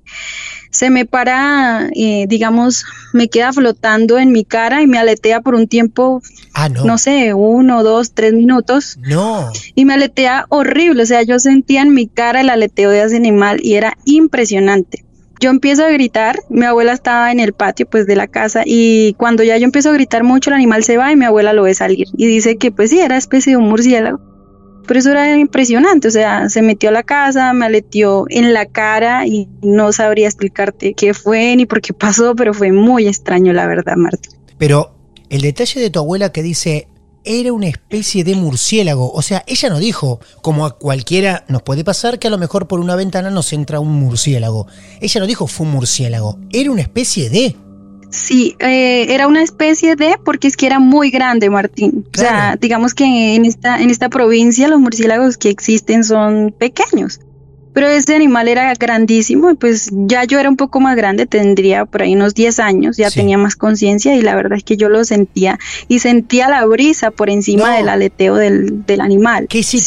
se 0.71 0.91
me 0.91 1.05
para, 1.07 1.89
eh, 1.95 2.27
digamos, 2.29 2.85
me 3.13 3.29
queda 3.29 3.53
flotando 3.53 4.19
en 4.19 4.33
mi 4.33 4.45
cara 4.45 4.83
y 4.83 4.87
me 4.87 4.99
aletea 4.99 5.41
por 5.41 5.55
un 5.55 5.67
tiempo, 5.69 6.23
Ah, 6.55 6.69
no. 6.69 6.85
no 6.85 6.99
sé, 6.99 7.35
uno, 7.35 7.83
dos, 7.83 8.13
tres 8.13 8.33
minutos. 8.35 8.99
No. 9.01 9.51
Y 9.75 9.85
me 9.85 9.95
aletea 9.95 10.47
horrible, 10.49 11.03
o 11.03 11.07
sea, 11.07 11.23
yo 11.23 11.39
sentía 11.39 11.83
en 11.83 11.95
mi 11.95 12.07
cara 12.07 12.41
el 12.41 12.51
aleteo 12.51 12.91
de 12.91 13.03
ese 13.03 13.17
animal 13.17 13.61
y 13.63 13.75
era 13.75 13.97
impresionante. 14.05 15.05
Yo 15.41 15.51
empiezo 15.51 15.85
a 15.85 15.91
gritar, 15.91 16.41
mi 16.49 16.65
abuela 16.67 16.93
estaba 16.93 17.31
en 17.31 17.39
el 17.39 17.53
patio 17.53 17.87
pues 17.89 18.09
de 18.09 18.17
la 18.17 18.27
casa 18.27 18.63
y 18.67 19.15
cuando 19.19 19.45
ya 19.45 19.57
yo 19.57 19.65
empiezo 19.65 19.91
a 19.91 19.93
gritar 19.93 20.25
mucho 20.25 20.51
el 20.51 20.55
animal 20.55 20.83
se 20.83 20.97
va 20.97 21.13
y 21.13 21.17
mi 21.17 21.27
abuela 21.27 21.53
lo 21.53 21.63
ve 21.63 21.75
salir 21.75 22.09
y 22.17 22.27
dice 22.27 22.57
que 22.57 22.73
pues 22.73 22.91
sí, 22.91 22.99
era 22.99 23.17
especie 23.17 23.53
de 23.53 23.57
un 23.57 23.69
murciélago. 23.69 24.19
Pero 24.89 25.01
eso 25.01 25.11
era 25.11 25.37
impresionante, 25.37 26.09
o 26.09 26.11
sea, 26.11 26.49
se 26.49 26.63
metió 26.63 26.89
a 26.89 26.93
la 26.93 27.03
casa, 27.03 27.53
me 27.53 27.67
aleteó 27.67 28.25
en 28.31 28.55
la 28.55 28.65
cara 28.65 29.27
y 29.27 29.47
no 29.63 29.93
sabría 29.93 30.27
explicarte 30.27 30.95
qué 30.95 31.13
fue 31.13 31.55
ni 31.55 31.67
por 31.67 31.83
qué 31.83 31.93
pasó, 31.93 32.35
pero 32.35 32.55
fue 32.55 32.73
muy 32.73 33.07
extraño 33.07 33.53
la 33.53 33.67
verdad, 33.67 33.97
Martín. 33.97 34.33
Pero 34.57 34.95
el 35.29 35.43
detalle 35.43 35.81
de 35.81 35.91
tu 35.91 35.99
abuela 35.99 36.33
que 36.33 36.43
dice 36.43 36.89
era 37.25 37.53
una 37.53 37.69
especie 37.69 38.25
de 38.25 38.35
murciélago. 38.35 39.13
O 39.13 39.21
sea, 39.21 39.45
ella 39.47 39.69
no 39.69 39.79
dijo, 39.79 40.21
como 40.41 40.65
a 40.65 40.79
cualquiera 40.79 41.45
nos 41.49 41.63
puede 41.63 41.85
pasar, 41.85 42.19
que 42.19 42.29
a 42.29 42.31
lo 42.31 42.39
mejor 42.39 42.67
por 42.67 42.81
una 42.81 42.97
ventana 42.97 43.31
nos 43.31 43.53
entra 43.53 43.81
un 43.81 43.93
murciélago. 43.93 44.67
Ella 45.03 45.21
no 45.21 45.27
dijo 45.27 45.47
fue 45.47 45.67
un 45.67 45.73
murciélago, 45.73 46.39
era 46.51 46.71
una 46.71 46.83
especie 46.83 47.29
de. 47.29 47.55
Sí, 48.11 48.57
eh, 48.59 49.07
era 49.11 49.27
una 49.27 49.43
especie 49.43 49.95
de, 49.97 50.17
porque 50.25 50.49
es 50.49 50.57
que 50.57 50.67
era 50.67 50.79
muy 50.79 51.11
grande, 51.11 51.51
Martín. 51.51 52.07
O 52.15 52.19
sea, 52.19 52.57
digamos 52.61 52.95
que 52.95 53.35
en 53.35 53.45
esta, 53.45 53.81
en 53.83 53.91
esta 53.91 54.09
provincia 54.09 54.67
los 54.69 54.81
murciélagos 54.81 55.37
que 55.37 55.51
existen 55.51 56.05
son 56.05 56.55
pequeños. 56.59 57.21
Pero 57.75 57.87
este 57.89 58.15
animal 58.15 58.49
era 58.49 58.73
grandísimo 58.75 59.51
y 59.51 59.55
pues 59.55 59.91
ya 59.93 60.25
yo 60.25 60.41
era 60.41 60.49
un 60.49 60.57
poco 60.57 60.81
más 60.81 60.97
grande, 60.97 61.27
tendría 61.27 61.85
por 61.85 62.03
ahí 62.03 62.15
unos 62.15 62.35
10 62.35 62.59
años, 62.61 62.97
ya 62.97 63.11
Sí. 63.11 63.21
tenía 63.21 63.39
más 63.39 63.55
conciencia 63.57 64.17
y 64.17 64.23
la 64.23 64.35
verdad 64.35 64.57
es 64.59 64.65
que 64.65 64.77
yo 64.77 64.89
lo 64.89 65.05
sentía 65.05 65.59
y 65.87 65.99
sentía 66.01 66.49
la 66.49 66.65
brisa 66.65 67.11
por 67.13 67.31
encima 67.31 67.71
No. 67.71 67.77
del 67.77 67.89
aleteo 67.91 68.35
del, 68.37 68.85
del 68.87 69.01
animal. 69.01 69.47
¿Qué 69.49 69.63
Sí. 69.63 69.79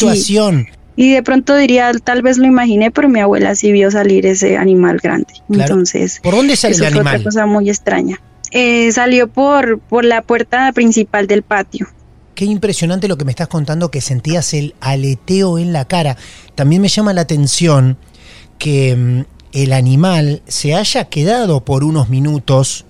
Y 1.01 1.13
de 1.13 1.23
pronto 1.23 1.55
diría, 1.55 1.91
tal 2.03 2.21
vez 2.21 2.37
lo 2.37 2.45
imaginé, 2.45 2.91
pero 2.91 3.09
mi 3.09 3.19
abuela 3.21 3.55
sí 3.55 3.71
vio 3.71 3.89
salir 3.89 4.27
ese 4.27 4.57
animal 4.57 4.99
grande. 5.01 5.33
Claro. 5.47 5.63
Entonces, 5.63 6.19
¿Por 6.21 6.35
dónde 6.35 6.55
sale 6.55 6.75
eso 6.75 6.83
el 6.85 6.91
fue 6.91 6.99
otra 6.99 7.11
animal? 7.13 7.23
cosa 7.23 7.45
muy 7.47 7.69
extraña. 7.71 8.21
Eh, 8.51 8.91
salió 8.91 9.27
por, 9.27 9.79
por 9.79 10.05
la 10.05 10.21
puerta 10.21 10.71
principal 10.73 11.25
del 11.25 11.41
patio. 11.41 11.87
Qué 12.35 12.45
impresionante 12.45 13.07
lo 13.07 13.17
que 13.17 13.25
me 13.25 13.31
estás 13.31 13.47
contando, 13.47 13.89
que 13.89 13.99
sentías 13.99 14.53
el 14.53 14.75
aleteo 14.79 15.57
en 15.57 15.73
la 15.73 15.85
cara. 15.85 16.17
También 16.53 16.83
me 16.83 16.87
llama 16.87 17.13
la 17.13 17.21
atención 17.21 17.97
que 18.59 18.95
mm, 18.95 19.21
el 19.53 19.73
animal 19.73 20.43
se 20.47 20.75
haya 20.75 21.05
quedado 21.05 21.65
por 21.65 21.83
unos 21.83 22.09
minutos, 22.09 22.85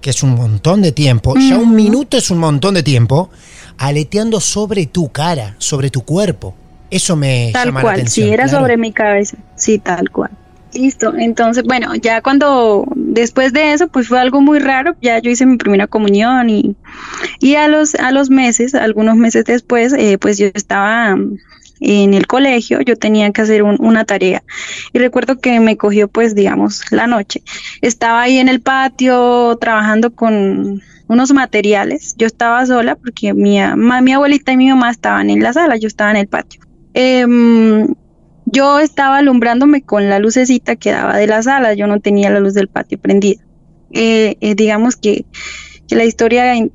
que 0.00 0.08
es 0.08 0.22
un 0.22 0.34
montón 0.34 0.80
de 0.80 0.92
tiempo, 0.92 1.34
ya 1.36 1.58
un 1.58 1.74
minuto 1.74 2.16
es 2.16 2.30
un 2.30 2.38
montón 2.38 2.72
de 2.72 2.82
tiempo, 2.82 3.28
aleteando 3.76 4.40
sobre 4.40 4.86
tu 4.86 5.10
cara, 5.12 5.56
sobre 5.58 5.90
tu 5.90 6.06
cuerpo. 6.06 6.54
Eso 6.90 7.16
me 7.16 7.50
Tal 7.52 7.66
llama 7.68 7.80
la 7.80 7.82
cual, 7.82 7.94
atención. 7.96 8.26
sí, 8.28 8.32
era 8.32 8.44
claro. 8.44 8.60
sobre 8.60 8.76
mi 8.76 8.92
cabeza. 8.92 9.36
Sí, 9.56 9.78
tal 9.78 10.10
cual. 10.10 10.30
Listo, 10.72 11.12
entonces, 11.18 11.64
bueno, 11.64 11.94
ya 11.96 12.20
cuando, 12.22 12.86
después 12.94 13.52
de 13.52 13.72
eso, 13.72 13.88
pues 13.88 14.06
fue 14.06 14.20
algo 14.20 14.40
muy 14.40 14.60
raro, 14.60 14.94
ya 15.02 15.18
yo 15.18 15.28
hice 15.30 15.44
mi 15.44 15.56
primera 15.56 15.88
comunión 15.88 16.48
y, 16.48 16.76
y 17.40 17.56
a 17.56 17.66
los, 17.66 17.96
a 17.96 18.12
los 18.12 18.30
meses, 18.30 18.76
algunos 18.76 19.16
meses 19.16 19.44
después, 19.46 19.92
eh, 19.92 20.16
pues 20.18 20.38
yo 20.38 20.46
estaba 20.54 21.16
mm, 21.16 21.38
en 21.80 22.14
el 22.14 22.28
colegio, 22.28 22.80
yo 22.82 22.94
tenía 22.94 23.32
que 23.32 23.42
hacer 23.42 23.64
un- 23.64 23.78
una 23.80 24.04
tarea 24.04 24.44
y 24.92 24.98
recuerdo 25.00 25.40
que 25.40 25.58
me 25.58 25.76
cogió 25.76 26.06
pues 26.06 26.36
digamos 26.36 26.82
la 26.92 27.08
noche. 27.08 27.42
Estaba 27.80 28.22
ahí 28.22 28.38
en 28.38 28.48
el 28.48 28.60
patio 28.60 29.56
trabajando 29.60 30.14
con 30.14 30.80
unos 31.08 31.32
materiales, 31.32 32.14
yo 32.16 32.28
estaba 32.28 32.64
sola 32.64 32.94
porque 32.94 33.34
mi, 33.34 33.60
ama- 33.60 34.02
mi 34.02 34.12
abuelita 34.12 34.52
y 34.52 34.56
mi 34.56 34.68
mamá 34.68 34.90
estaban 34.92 35.30
en 35.30 35.42
la 35.42 35.52
sala, 35.52 35.76
yo 35.78 35.88
estaba 35.88 36.12
en 36.12 36.18
el 36.18 36.28
patio. 36.28 36.60
Em, 36.94 37.94
yo 38.46 38.80
estaba 38.80 39.18
alumbrándome 39.18 39.82
con 39.82 40.08
la 40.08 40.18
lucecita 40.18 40.76
que 40.76 40.90
daba 40.90 41.16
de 41.16 41.26
la 41.26 41.42
sala, 41.42 41.74
yo 41.74 41.86
no 41.86 42.00
tenía 42.00 42.30
la 42.30 42.40
luz 42.40 42.54
del 42.54 42.68
patio 42.68 42.98
prendida. 42.98 43.42
Eh, 43.92 44.36
eh, 44.40 44.54
digamos 44.54 44.96
que, 44.96 45.24
la 45.90 46.04
historia 46.04 46.54
en, 46.54 46.70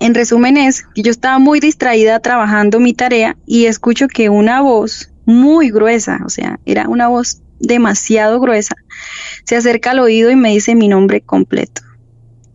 en 0.00 0.14
resumen 0.14 0.56
es 0.56 0.84
que 0.94 1.02
yo 1.02 1.10
estaba 1.10 1.38
muy 1.38 1.60
distraída 1.60 2.18
trabajando 2.20 2.80
mi 2.80 2.94
tarea 2.94 3.36
y 3.44 3.66
escucho 3.66 4.08
que 4.08 4.30
una 4.30 4.62
voz 4.62 5.10
muy 5.26 5.70
gruesa, 5.70 6.20
o 6.24 6.30
sea, 6.30 6.58
era 6.64 6.88
una 6.88 7.08
voz 7.08 7.42
demasiado 7.60 8.40
gruesa, 8.40 8.76
se 9.44 9.56
acerca 9.56 9.90
al 9.90 9.98
oído 9.98 10.30
y 10.30 10.36
me 10.36 10.50
dice 10.50 10.74
mi 10.74 10.88
nombre 10.88 11.20
completo. 11.20 11.82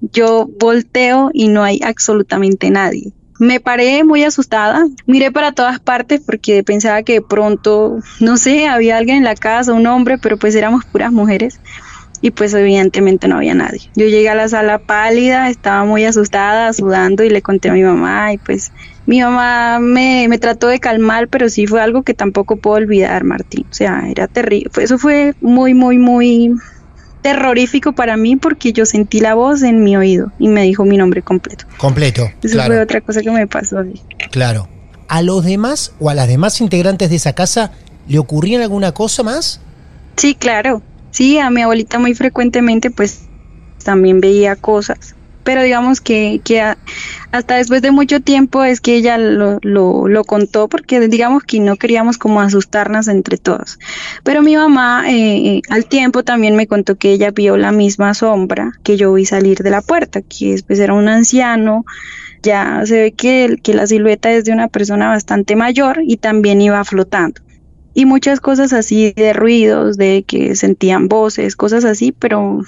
Yo 0.01 0.49
volteo 0.59 1.29
y 1.33 1.47
no 1.47 1.63
hay 1.63 1.79
absolutamente 1.83 2.69
nadie. 2.69 3.13
Me 3.39 3.59
paré 3.59 4.03
muy 4.03 4.23
asustada, 4.23 4.85
miré 5.05 5.31
para 5.31 5.51
todas 5.51 5.79
partes 5.79 6.21
porque 6.25 6.63
pensaba 6.63 7.03
que 7.03 7.13
de 7.13 7.21
pronto, 7.21 7.97
no 8.19 8.37
sé, 8.37 8.67
había 8.67 8.97
alguien 8.97 9.17
en 9.17 9.23
la 9.23 9.35
casa, 9.35 9.73
un 9.73 9.87
hombre, 9.87 10.17
pero 10.17 10.37
pues 10.37 10.55
éramos 10.55 10.85
puras 10.85 11.11
mujeres 11.11 11.59
y 12.23 12.31
pues 12.31 12.53
evidentemente 12.53 13.27
no 13.27 13.35
había 13.35 13.53
nadie. 13.53 13.81
Yo 13.95 14.05
llegué 14.05 14.29
a 14.29 14.35
la 14.35 14.47
sala 14.47 14.79
pálida, 14.79 15.49
estaba 15.49 15.83
muy 15.83 16.05
asustada, 16.05 16.71
sudando 16.71 17.23
y 17.25 17.29
le 17.29 17.41
conté 17.41 17.69
a 17.69 17.73
mi 17.73 17.83
mamá 17.83 18.31
y 18.31 18.37
pues 18.37 18.71
mi 19.05 19.19
mamá 19.19 19.79
me, 19.79 20.27
me 20.29 20.37
trató 20.37 20.67
de 20.67 20.79
calmar, 20.79 21.27
pero 21.27 21.49
sí 21.49 21.67
fue 21.67 21.81
algo 21.81 22.03
que 22.03 22.13
tampoco 22.13 22.55
puedo 22.55 22.77
olvidar, 22.77 23.25
Martín. 23.25 23.65
O 23.69 23.73
sea, 23.73 24.03
era 24.09 24.27
terrible. 24.27 24.71
Eso 24.77 24.97
fue 24.97 25.35
muy, 25.41 25.73
muy, 25.73 25.97
muy 25.97 26.53
terrorífico 27.23 27.93
para 27.93 28.15
mí 28.17 28.35
porque 28.35 28.71
yo 28.73 28.85
sentí 28.85 29.19
la 29.19 29.33
voz 29.33 29.63
en 29.63 29.83
mi 29.83 29.97
oído 29.97 30.31
y 30.37 30.49
me 30.49 30.61
dijo 30.61 30.85
mi 30.85 30.97
nombre 30.97 31.23
completo. 31.23 31.65
Completo, 31.77 32.29
Eso 32.43 32.53
claro. 32.53 32.73
fue 32.73 32.81
otra 32.81 33.01
cosa 33.01 33.21
que 33.21 33.31
me 33.31 33.47
pasó. 33.47 33.83
sí. 33.83 33.99
Claro. 34.29 34.67
¿A 35.07 35.21
los 35.23 35.43
demás 35.43 35.93
o 35.99 36.09
a 36.09 36.13
las 36.13 36.27
demás 36.27 36.61
integrantes 36.61 37.09
de 37.09 37.15
esa 37.15 37.33
casa 37.33 37.71
le 38.07 38.19
ocurrían 38.19 38.61
alguna 38.61 38.91
cosa 38.91 39.23
más? 39.23 39.59
Sí, 40.17 40.35
claro. 40.35 40.81
Sí, 41.11 41.39
a 41.39 41.49
mi 41.49 41.61
abuelita 41.61 41.97
muy 41.99 42.13
frecuentemente 42.13 42.91
pues 42.91 43.21
también 43.83 44.21
veía 44.21 44.55
cosas. 44.55 45.15
Pero 45.43 45.63
digamos 45.63 46.01
que, 46.01 46.41
que 46.43 46.61
hasta 47.31 47.55
después 47.55 47.81
de 47.81 47.91
mucho 47.91 48.21
tiempo 48.21 48.63
es 48.63 48.81
que 48.81 48.95
ella 48.95 49.17
lo, 49.17 49.59
lo, 49.61 50.07
lo 50.07 50.23
contó 50.23 50.69
porque 50.69 50.99
digamos 51.07 51.43
que 51.43 51.59
no 51.59 51.75
queríamos 51.75 52.17
como 52.17 52.41
asustarnos 52.41 53.07
entre 53.07 53.37
todos. 53.37 53.79
Pero 54.23 54.41
mi 54.41 54.55
mamá 54.55 55.05
eh, 55.07 55.61
al 55.69 55.85
tiempo 55.85 56.23
también 56.23 56.55
me 56.55 56.67
contó 56.67 56.95
que 56.95 57.11
ella 57.11 57.31
vio 57.31 57.57
la 57.57 57.71
misma 57.71 58.13
sombra 58.13 58.71
que 58.83 58.97
yo 58.97 59.13
vi 59.13 59.25
salir 59.25 59.59
de 59.59 59.69
la 59.69 59.81
puerta, 59.81 60.21
que 60.21 60.51
después 60.51 60.79
era 60.79 60.93
un 60.93 61.07
anciano. 61.07 61.85
Ya 62.41 62.81
se 62.85 63.01
ve 63.01 63.11
que, 63.13 63.57
que 63.63 63.73
la 63.73 63.87
silueta 63.87 64.31
es 64.31 64.43
de 64.43 64.51
una 64.51 64.67
persona 64.67 65.07
bastante 65.07 65.55
mayor 65.55 66.01
y 66.05 66.17
también 66.17 66.61
iba 66.61 66.83
flotando 66.83 67.41
y 67.93 68.05
muchas 68.05 68.39
cosas 68.39 68.73
así 68.73 69.13
de 69.15 69.33
ruidos, 69.33 69.97
de 69.97 70.23
que 70.27 70.55
sentían 70.55 71.07
voces, 71.07 71.55
cosas 71.55 71.85
así, 71.85 72.11
pero 72.11 72.61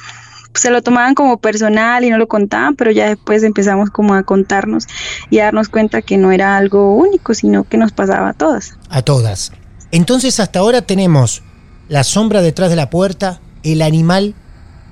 se 0.55 0.69
lo 0.69 0.81
tomaban 0.81 1.15
como 1.15 1.37
personal 1.37 2.03
y 2.03 2.09
no 2.09 2.17
lo 2.17 2.27
contaban, 2.27 2.75
pero 2.75 2.91
ya 2.91 3.07
después 3.07 3.43
empezamos 3.43 3.89
como 3.89 4.13
a 4.13 4.23
contarnos 4.23 4.87
y 5.29 5.39
a 5.39 5.45
darnos 5.45 5.69
cuenta 5.69 6.01
que 6.01 6.17
no 6.17 6.31
era 6.31 6.57
algo 6.57 6.95
único, 6.95 7.33
sino 7.33 7.63
que 7.63 7.77
nos 7.77 7.91
pasaba 7.91 8.29
a 8.29 8.33
todas. 8.33 8.73
A 8.89 9.01
todas. 9.01 9.51
Entonces 9.91 10.39
hasta 10.39 10.59
ahora 10.59 10.81
tenemos 10.81 11.43
la 11.87 12.03
sombra 12.03 12.41
detrás 12.41 12.69
de 12.69 12.75
la 12.75 12.89
puerta, 12.89 13.39
el 13.63 13.81
animal 13.81 14.33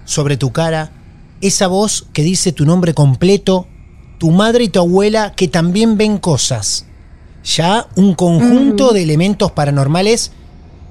sobre 0.05 0.37
tu 0.37 0.51
cara, 0.51 0.91
esa 1.41 1.67
voz 1.67 2.07
que 2.13 2.23
dice 2.23 2.51
tu 2.51 2.65
nombre 2.65 2.93
completo, 2.93 3.67
tu 4.17 4.31
madre 4.31 4.65
y 4.65 4.69
tu 4.69 4.79
abuela 4.79 5.33
que 5.35 5.47
también 5.47 5.97
ven 5.97 6.17
cosas. 6.17 6.85
Ya 7.43 7.87
un 7.95 8.13
conjunto 8.13 8.91
Mm. 8.91 8.93
de 8.93 9.03
elementos 9.03 9.51
paranormales 9.51 10.31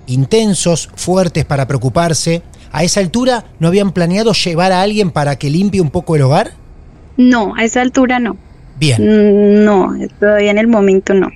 intensos, 0.07 0.91
fuertes 0.95 1.45
para 1.45 1.67
preocuparse. 1.67 2.43
A 2.73 2.85
esa 2.85 3.01
altura, 3.01 3.45
¿no 3.61 3.69
habían 3.69 3.93
planeado 3.93 4.33
llevar 4.33 4.73
a 4.73 4.81
alguien 4.83 5.11
para 5.11 5.37
que 5.37 5.51
limpie 5.51 5.81
un 5.81 5.91
poco 5.91 6.17
el 6.17 6.23
hogar? 6.23 6.53
No, 7.17 7.55
a 7.57 7.65
esa 7.65 7.83
altura 7.83 8.19
no. 8.19 8.37
Bien, 8.79 9.01
Mm, 9.03 9.65
No, 9.65 9.95
todavía 10.19 10.51
en 10.51 10.59
el 10.59 10.67
momento 10.67 11.15
no. 11.15 11.29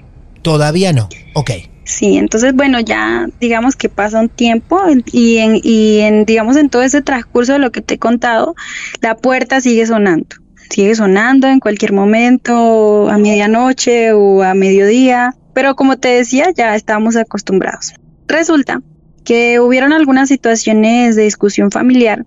todavía 0.42 0.92
no. 0.92 1.08
Ok. 1.34 1.50
Sí, 1.84 2.16
entonces 2.16 2.52
bueno, 2.54 2.80
ya 2.80 3.28
digamos 3.40 3.76
que 3.76 3.88
pasa 3.88 4.18
un 4.20 4.28
tiempo 4.28 4.80
y 5.12 5.36
en, 5.36 5.60
y 5.62 5.98
en 6.00 6.24
digamos 6.24 6.56
en 6.56 6.68
todo 6.70 6.82
ese 6.82 7.00
transcurso 7.02 7.52
de 7.52 7.58
lo 7.60 7.70
que 7.70 7.80
te 7.80 7.94
he 7.94 7.98
contado, 7.98 8.54
la 9.00 9.16
puerta 9.16 9.60
sigue 9.60 9.86
sonando, 9.86 10.34
sigue 10.70 10.94
sonando 10.96 11.46
en 11.46 11.60
cualquier 11.60 11.92
momento, 11.92 13.08
a 13.08 13.18
medianoche 13.18 14.12
o 14.12 14.42
a 14.42 14.54
mediodía, 14.54 15.34
pero 15.54 15.76
como 15.76 15.96
te 15.98 16.08
decía, 16.08 16.46
ya 16.56 16.74
estábamos 16.74 17.14
acostumbrados. 17.16 17.92
Resulta 18.26 18.82
que 19.26 19.60
hubieron 19.60 19.92
algunas 19.92 20.28
situaciones 20.28 21.16
de 21.16 21.24
discusión 21.24 21.70
familiar 21.70 22.24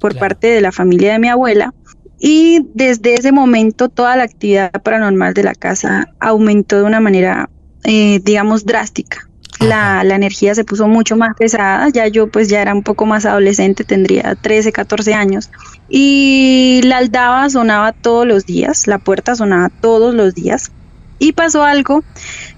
por 0.00 0.12
Claro. 0.12 0.20
parte 0.20 0.46
de 0.46 0.60
la 0.62 0.72
familia 0.72 1.12
de 1.12 1.18
mi 1.18 1.28
abuela 1.28 1.74
y 2.18 2.60
desde 2.72 3.14
ese 3.14 3.32
momento 3.32 3.88
toda 3.88 4.16
la 4.16 4.24
actividad 4.24 4.70
paranormal 4.82 5.34
de 5.34 5.42
la 5.42 5.54
casa 5.54 6.08
aumentó 6.20 6.78
de 6.78 6.84
una 6.84 7.00
manera, 7.00 7.50
eh, 7.84 8.20
digamos, 8.22 8.64
drástica. 8.64 9.28
la, 9.58 10.04
la, 10.04 10.16
energía 10.16 10.54
se 10.54 10.64
puso 10.64 10.86
mucho 10.86 11.16
más 11.16 11.34
pesada, 11.34 11.88
ya 11.88 12.06
yo 12.08 12.28
pues 12.28 12.48
ya 12.48 12.60
era 12.60 12.74
un 12.74 12.82
poco 12.82 13.06
más 13.06 13.24
adolescente, 13.24 13.84
tendría 13.84 14.34
13, 14.34 14.70
14 14.70 15.14
años, 15.14 15.50
y 15.88 16.82
la 16.84 16.98
aldaba 16.98 17.48
sonaba 17.48 17.92
todos 17.92 18.26
los 18.26 18.44
días, 18.44 18.86
la 18.86 18.98
puerta 18.98 19.34
sonaba 19.34 19.70
todos 19.80 20.14
los 20.14 20.34
días, 20.34 20.72
y 21.18 21.32
pasó 21.32 21.62
algo 21.64 22.04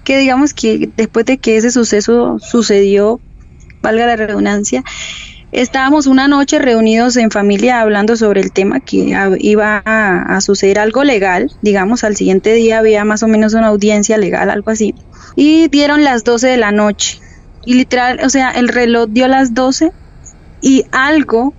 que 0.03 0.17
digamos 0.17 0.53
que 0.53 0.89
después 0.97 1.25
de 1.25 1.37
que 1.37 1.55
ese 1.55 1.71
suceso 1.71 2.37
sucedió, 2.39 3.21
valga 3.81 4.05
la 4.05 4.15
redundancia, 4.15 4.83
estábamos 5.51 6.07
una 6.07 6.27
noche 6.27 6.59
reunidos 6.59 7.17
en 7.17 7.31
familia 7.31 7.81
hablando 7.81 8.15
sobre 8.15 8.41
el 8.41 8.51
tema 8.51 8.79
que 8.79 9.15
iba 9.39 9.81
a, 9.85 10.41
suceder 10.41 10.79
algo 10.79 11.03
legal, 11.03 11.51
digamos, 11.61 12.03
al 12.03 12.15
siguiente 12.15 12.53
día 12.53 12.79
había 12.79 13.03
más 13.05 13.23
o 13.23 13.27
menos 13.27 13.53
una 13.53 13.67
audiencia 13.67 14.17
legal, 14.17 14.49
algo 14.49 14.71
así, 14.71 14.95
y 15.35 15.67
dieron 15.67 16.03
las 16.03 16.23
12 16.23 16.47
de 16.47 16.57
la 16.57 16.71
noche. 16.71 17.19
Y 17.65 17.73
literal, 17.73 18.19
o 18.23 18.29
sea, 18.29 18.51
el 18.51 18.67
reloj 18.67 19.09
dio 19.09 19.27
las 19.27 19.53
12 19.53 19.91
y 20.61 20.85
algo 20.91 21.53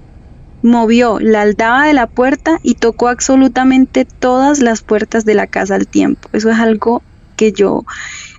movió 0.62 1.19
la 1.21 1.43
aldaba 1.43 1.87
de 1.87 1.95
la 1.95 2.07
puerta 2.07 2.59
y 2.62 2.75
tocó 2.75 3.09
absolutamente 3.09 4.05
todas 4.05 4.61
las 4.61 4.83
puertas 4.83 5.25
de 5.25 5.35
la 5.35 5.47
casa 5.47 5.75
al 5.75 5.87
tiempo. 5.87 6.29
Eso 6.33 6.50
es 6.50 6.59
algo 6.59 7.03
que 7.37 7.53
yo 7.53 7.85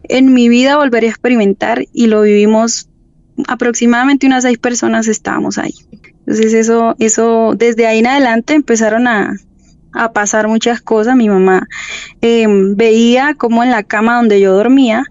en 0.04 0.34
mi 0.34 0.50
vida 0.50 0.78
volvería 0.78 1.10
a 1.10 1.14
experimentar 1.14 1.86
y 1.94 2.08
lo 2.08 2.22
vivimos 2.22 2.90
aproximadamente 3.48 4.28
unas 4.28 4.44
seis 4.44 4.58
personas 4.58 5.08
estábamos 5.08 5.58
ahí. 5.58 5.74
Entonces 6.20 6.54
eso, 6.54 6.96
eso, 7.00 7.54
desde 7.58 7.88
ahí 7.88 8.00
en 8.00 8.08
adelante 8.08 8.54
empezaron 8.54 9.08
a, 9.08 9.36
a 9.94 10.14
pasar 10.14 10.48
muchas 10.48 10.82
cosas. 10.82 11.16
Mi 11.16 11.30
mamá 11.30 11.68
eh, 12.22 12.46
veía 12.76 13.34
como 13.36 13.64
en 13.64 13.72
la 13.72 13.84
cama 13.84 14.18
donde 14.18 14.40
yo 14.40 14.54
dormía 14.54 15.04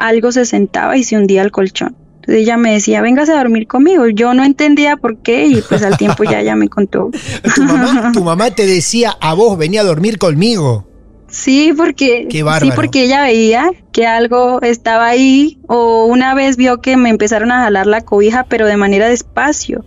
algo 0.00 0.32
se 0.32 0.46
sentaba 0.46 0.96
y 0.96 1.04
se 1.04 1.16
hundía 1.16 1.42
al 1.42 1.50
colchón. 1.50 1.94
Entonces 2.16 2.42
ella 2.42 2.56
me 2.56 2.72
decía, 2.72 3.02
véngase 3.02 3.32
a 3.32 3.38
dormir 3.38 3.66
conmigo. 3.66 4.08
Yo 4.08 4.34
no 4.34 4.44
entendía 4.44 4.96
por 4.96 5.18
qué 5.22 5.46
y 5.46 5.62
pues 5.62 5.82
al 5.82 5.96
tiempo 5.96 6.24
ya 6.24 6.40
ella 6.40 6.56
me 6.56 6.68
contó. 6.68 7.10
¿Tu 7.54 7.62
mamá, 7.62 8.12
tu 8.12 8.24
mamá 8.24 8.50
te 8.50 8.66
decía 8.66 9.16
a 9.20 9.34
vos, 9.34 9.56
venía 9.58 9.82
a 9.82 9.84
dormir 9.84 10.18
conmigo. 10.18 10.89
Sí, 11.30 11.72
porque 11.76 12.26
sí, 12.30 12.70
porque 12.74 13.04
ella 13.04 13.22
veía 13.22 13.70
que 13.92 14.06
algo 14.06 14.60
estaba 14.62 15.06
ahí 15.06 15.58
o 15.68 16.06
una 16.06 16.34
vez 16.34 16.56
vio 16.56 16.80
que 16.80 16.96
me 16.96 17.08
empezaron 17.08 17.52
a 17.52 17.62
jalar 17.62 17.86
la 17.86 18.00
cobija, 18.00 18.44
pero 18.48 18.66
de 18.66 18.76
manera 18.76 19.08
despacio 19.08 19.84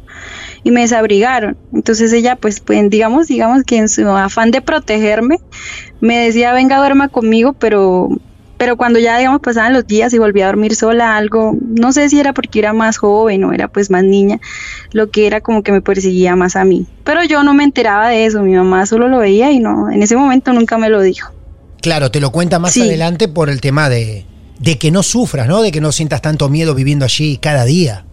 y 0.63 0.71
me 0.71 0.81
desabrigaron. 0.81 1.57
Entonces 1.73 2.13
ella, 2.13 2.37
pues, 2.37 2.61
pues 2.61 2.89
digamos, 2.89 3.27
digamos 3.27 3.63
que 3.63 3.77
en 3.77 3.89
su 3.89 4.07
afán 4.07 4.51
de 4.51 4.61
protegerme, 4.61 5.37
me 5.99 6.17
decía, 6.17 6.53
venga, 6.53 6.77
duerma 6.77 7.09
conmigo, 7.09 7.53
pero 7.53 8.09
pero 8.63 8.77
cuando 8.77 8.97
ya 8.97 9.17
digamos 9.17 9.41
pasaban 9.41 9.73
los 9.73 9.85
días 9.85 10.13
y 10.13 10.19
volví 10.19 10.39
a 10.39 10.45
dormir 10.45 10.73
sola 10.73 11.17
algo 11.17 11.57
no 11.67 11.91
sé 11.91 12.07
si 12.07 12.17
era 12.17 12.31
porque 12.31 12.59
era 12.59 12.71
más 12.71 12.95
joven 12.95 13.43
o 13.43 13.51
era 13.51 13.67
pues 13.67 13.89
más 13.89 14.05
niña 14.05 14.39
lo 14.93 15.09
que 15.09 15.27
era 15.27 15.41
como 15.41 15.63
que 15.63 15.73
me 15.73 15.81
perseguía 15.81 16.37
más 16.37 16.55
a 16.55 16.63
mí 16.63 16.87
pero 17.03 17.25
yo 17.25 17.43
no 17.43 17.53
me 17.53 17.65
enteraba 17.65 18.07
de 18.07 18.25
eso 18.25 18.41
mi 18.41 18.53
mamá 18.53 18.85
solo 18.85 19.09
lo 19.09 19.17
veía 19.17 19.51
y 19.51 19.59
no 19.59 19.91
en 19.91 20.01
ese 20.01 20.15
momento 20.15 20.53
nunca 20.53 20.77
me 20.77 20.87
lo 20.87 21.01
dijo 21.01 21.33
claro 21.81 22.09
te 22.09 22.21
lo 22.21 22.31
cuenta 22.31 22.57
más 22.57 22.71
sí. 22.71 22.83
adelante 22.83 23.27
por 23.27 23.49
el 23.49 23.59
tema 23.59 23.89
de 23.89 24.25
de 24.59 24.77
que 24.77 24.91
no 24.91 25.03
sufras 25.03 25.45
no 25.45 25.61
de 25.61 25.73
que 25.73 25.81
no 25.81 25.91
sientas 25.91 26.21
tanto 26.21 26.47
miedo 26.47 26.73
viviendo 26.73 27.03
allí 27.03 27.35
cada 27.35 27.65
día 27.65 28.05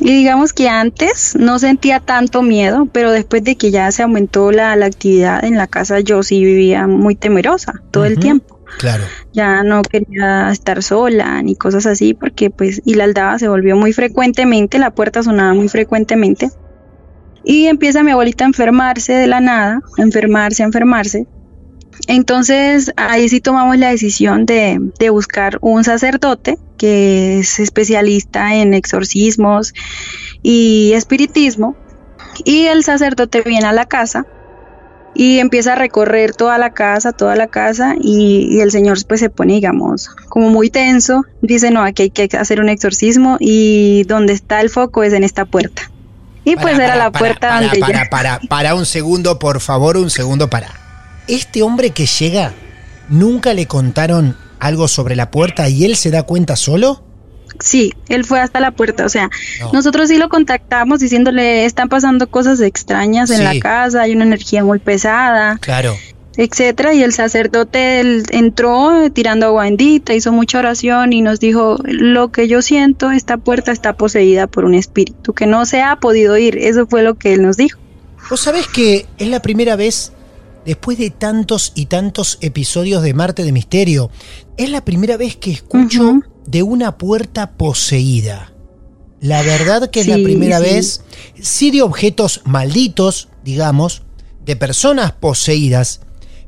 y 0.00 0.16
digamos 0.16 0.54
que 0.54 0.66
antes 0.66 1.36
no 1.38 1.58
sentía 1.58 2.00
tanto 2.00 2.40
miedo, 2.40 2.88
pero 2.90 3.12
después 3.12 3.44
de 3.44 3.56
que 3.56 3.70
ya 3.70 3.92
se 3.92 4.02
aumentó 4.02 4.50
la, 4.50 4.74
la 4.74 4.86
actividad 4.86 5.44
en 5.44 5.58
la 5.58 5.66
casa, 5.66 6.00
yo 6.00 6.22
sí 6.22 6.42
vivía 6.42 6.86
muy 6.86 7.16
temerosa 7.16 7.82
todo 7.90 8.04
uh 8.04 8.06
-huh. 8.06 8.10
el 8.12 8.18
tiempo. 8.18 8.59
Claro. 8.78 9.04
Ya 9.32 9.62
no 9.62 9.82
quería 9.82 10.50
estar 10.50 10.82
sola 10.82 11.42
ni 11.42 11.54
cosas 11.54 11.86
así 11.86 12.14
porque 12.14 12.50
pues 12.50 12.80
y 12.84 12.94
la 12.94 13.04
aldaba 13.04 13.38
se 13.38 13.48
volvió 13.48 13.76
muy 13.76 13.92
frecuentemente, 13.92 14.78
la 14.78 14.90
puerta 14.90 15.22
sonaba 15.22 15.54
muy 15.54 15.68
frecuentemente. 15.68 16.50
Y 17.42 17.66
empieza 17.66 18.02
mi 18.02 18.10
abuelita 18.10 18.44
a 18.44 18.48
enfermarse 18.48 19.14
de 19.14 19.26
la 19.26 19.40
nada, 19.40 19.80
a 19.98 20.02
enfermarse, 20.02 20.62
a 20.62 20.66
enfermarse. 20.66 21.26
Entonces 22.06 22.92
ahí 22.96 23.28
sí 23.28 23.40
tomamos 23.40 23.76
la 23.78 23.90
decisión 23.90 24.46
de, 24.46 24.78
de 24.98 25.10
buscar 25.10 25.58
un 25.60 25.84
sacerdote 25.84 26.58
que 26.76 27.40
es 27.40 27.60
especialista 27.60 28.54
en 28.54 28.74
exorcismos 28.74 29.74
y 30.42 30.92
espiritismo. 30.94 31.76
Y 32.44 32.66
el 32.66 32.84
sacerdote 32.84 33.42
viene 33.42 33.66
a 33.66 33.72
la 33.72 33.86
casa 33.86 34.26
y 35.14 35.38
empieza 35.38 35.72
a 35.72 35.76
recorrer 35.76 36.34
toda 36.34 36.58
la 36.58 36.70
casa, 36.70 37.12
toda 37.12 37.36
la 37.36 37.48
casa 37.48 37.94
y, 38.00 38.48
y, 38.50 38.60
el 38.60 38.70
señor 38.70 38.98
pues 39.06 39.20
se 39.20 39.30
pone 39.30 39.54
digamos 39.54 40.08
como 40.28 40.50
muy 40.50 40.70
tenso, 40.70 41.24
dice 41.42 41.70
no, 41.70 41.82
aquí 41.82 42.02
hay 42.02 42.10
que 42.10 42.28
hacer 42.36 42.60
un 42.60 42.68
exorcismo 42.68 43.36
y 43.40 44.04
donde 44.04 44.32
está 44.32 44.60
el 44.60 44.70
foco 44.70 45.02
es 45.02 45.12
en 45.12 45.24
esta 45.24 45.44
puerta. 45.44 45.90
Y 46.44 46.54
para, 46.54 46.62
pues 46.62 46.74
para, 46.74 46.84
era 46.84 46.96
la 46.96 47.10
para, 47.10 47.18
puerta 47.18 47.48
para, 47.48 47.60
donde 47.60 47.80
para, 47.80 48.04
ya... 48.04 48.10
para, 48.10 48.40
para 48.48 48.74
un 48.74 48.86
segundo, 48.86 49.38
por 49.38 49.60
favor, 49.60 49.96
un 49.96 50.10
segundo, 50.10 50.48
para. 50.48 50.68
Este 51.28 51.62
hombre 51.62 51.90
que 51.90 52.06
llega, 52.06 52.52
¿nunca 53.08 53.52
le 53.54 53.66
contaron 53.66 54.36
algo 54.58 54.88
sobre 54.88 55.16
la 55.16 55.30
puerta 55.30 55.68
y 55.68 55.84
él 55.84 55.96
se 55.96 56.10
da 56.10 56.22
cuenta 56.22 56.56
solo? 56.56 57.02
Sí, 57.60 57.94
él 58.08 58.24
fue 58.24 58.40
hasta 58.40 58.58
la 58.58 58.70
puerta, 58.72 59.04
o 59.04 59.08
sea, 59.08 59.30
no. 59.60 59.72
nosotros 59.72 60.08
sí 60.08 60.16
lo 60.16 60.28
contactamos 60.28 61.00
diciéndole, 61.00 61.64
están 61.64 61.88
pasando 61.88 62.28
cosas 62.28 62.60
extrañas 62.60 63.30
en 63.30 63.38
sí. 63.38 63.44
la 63.44 63.60
casa, 63.60 64.02
hay 64.02 64.12
una 64.12 64.24
energía 64.24 64.64
muy 64.64 64.78
pesada. 64.78 65.58
Claro. 65.58 65.96
etcétera, 66.36 66.94
y 66.94 67.02
el 67.02 67.12
sacerdote 67.12 68.00
él, 68.00 68.22
entró 68.30 69.10
tirando 69.12 69.46
agua 69.46 69.64
bendita, 69.64 70.14
hizo 70.14 70.32
mucha 70.32 70.58
oración 70.58 71.12
y 71.12 71.20
nos 71.20 71.38
dijo, 71.38 71.78
lo 71.84 72.32
que 72.32 72.48
yo 72.48 72.62
siento, 72.62 73.10
esta 73.10 73.36
puerta 73.36 73.72
está 73.72 73.92
poseída 73.94 74.46
por 74.46 74.64
un 74.64 74.74
espíritu 74.74 75.34
que 75.34 75.46
no 75.46 75.66
se 75.66 75.82
ha 75.82 75.96
podido 75.96 76.38
ir, 76.38 76.56
eso 76.56 76.86
fue 76.86 77.02
lo 77.02 77.14
que 77.14 77.34
él 77.34 77.42
nos 77.42 77.56
dijo. 77.56 77.78
¿Vos 78.30 78.40
sabés 78.40 78.68
que 78.68 79.06
es 79.18 79.28
la 79.28 79.42
primera 79.42 79.76
vez 79.76 80.12
después 80.64 80.98
de 80.98 81.10
tantos 81.10 81.72
y 81.74 81.86
tantos 81.86 82.38
episodios 82.40 83.02
de 83.02 83.14
Marte 83.14 83.44
de 83.44 83.52
Misterio, 83.52 84.10
es 84.56 84.70
la 84.70 84.84
primera 84.84 85.16
vez 85.16 85.36
que 85.36 85.50
escucho 85.50 86.02
uh 86.02 86.12
-huh. 86.14 86.24
de 86.46 86.62
una 86.62 86.98
puerta 86.98 87.52
poseída. 87.52 88.52
La 89.20 89.42
verdad 89.42 89.90
que 89.90 90.02
sí, 90.02 90.10
es 90.10 90.18
la 90.18 90.22
primera 90.24 90.58
sí. 90.58 90.64
vez, 90.64 91.04
sí 91.40 91.70
de 91.70 91.82
objetos 91.82 92.42
malditos, 92.44 93.28
digamos, 93.44 94.02
de 94.44 94.56
personas 94.56 95.12
poseídas, 95.12 96.00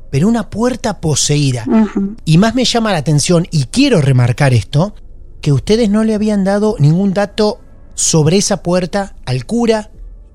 pero 0.09 0.27
una 0.27 0.49
puerta 0.49 0.99
poseída. 0.99 1.65
Uh 1.67 1.87
-huh. 1.87 2.15
Y 2.25 2.37
más 2.37 2.55
me 2.55 2.65
llama 2.65 2.91
la 2.91 2.97
atención, 2.97 3.47
y 3.51 3.65
quiero 3.65 4.01
remarcar 4.01 4.53
esto, 4.53 4.95
que 5.41 5.51
ustedes 5.51 5.89
no 5.89 6.03
le 6.03 6.15
habían 6.15 6.43
dado 6.43 6.75
ningún 6.79 7.13
dato 7.13 7.59
sobre 7.95 8.37
esa 8.37 8.63
puerta 8.63 9.15
al 9.25 9.45
cura 9.45 9.91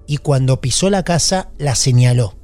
y 0.07 0.19
cuando 0.19 0.61
pisó 0.61 0.91
la 0.91 1.03
casa 1.03 1.51
la 1.59 1.75
señaló. 1.75 2.35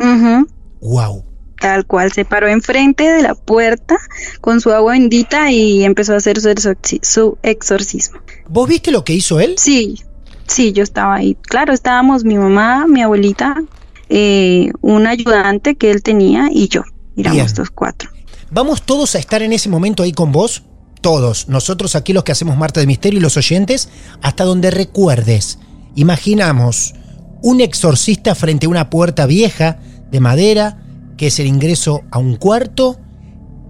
Uh 0.00 0.04
-huh. 0.04 0.46
Wow. 0.84 1.24
Tal 1.58 1.86
cual, 1.86 2.12
se 2.12 2.26
paró 2.26 2.46
enfrente 2.46 3.10
de 3.10 3.22
la 3.22 3.34
puerta 3.34 3.96
con 4.42 4.60
su 4.60 4.70
agua 4.70 4.92
bendita 4.92 5.50
y 5.50 5.82
empezó 5.82 6.12
a 6.12 6.18
hacer 6.18 6.38
su 6.40 7.38
exorcismo. 7.42 8.18
¿Vos 8.48 8.68
viste 8.68 8.90
lo 8.90 9.02
que 9.02 9.14
hizo 9.14 9.40
él? 9.40 9.54
Sí, 9.56 10.02
sí, 10.46 10.72
yo 10.72 10.82
estaba 10.82 11.14
ahí. 11.14 11.38
Claro, 11.40 11.72
estábamos 11.72 12.24
mi 12.24 12.36
mamá, 12.36 12.86
mi 12.86 13.00
abuelita, 13.00 13.62
eh, 14.10 14.72
un 14.82 15.06
ayudante 15.06 15.76
que 15.76 15.90
él 15.90 16.02
tenía 16.02 16.50
y 16.52 16.68
yo. 16.68 16.82
Éramos 17.16 17.46
estos 17.46 17.70
cuatro. 17.70 18.10
¿Vamos 18.50 18.82
todos 18.82 19.14
a 19.14 19.18
estar 19.18 19.40
en 19.40 19.54
ese 19.54 19.70
momento 19.70 20.02
ahí 20.02 20.12
con 20.12 20.32
vos? 20.32 20.64
Todos. 21.00 21.48
Nosotros 21.48 21.96
aquí 21.96 22.12
los 22.12 22.24
que 22.24 22.32
hacemos 22.32 22.58
Marta 22.58 22.80
de 22.80 22.86
Misterio 22.86 23.20
y 23.20 23.22
los 23.22 23.38
oyentes, 23.38 23.88
hasta 24.20 24.44
donde 24.44 24.70
recuerdes. 24.70 25.58
Imaginamos 25.94 26.94
un 27.40 27.62
exorcista 27.62 28.34
frente 28.34 28.66
a 28.66 28.68
una 28.68 28.90
puerta 28.90 29.24
vieja 29.24 29.78
de 30.10 30.20
madera, 30.20 30.78
que 31.16 31.28
es 31.28 31.38
el 31.40 31.46
ingreso 31.46 32.02
a 32.10 32.18
un 32.18 32.36
cuarto. 32.36 32.98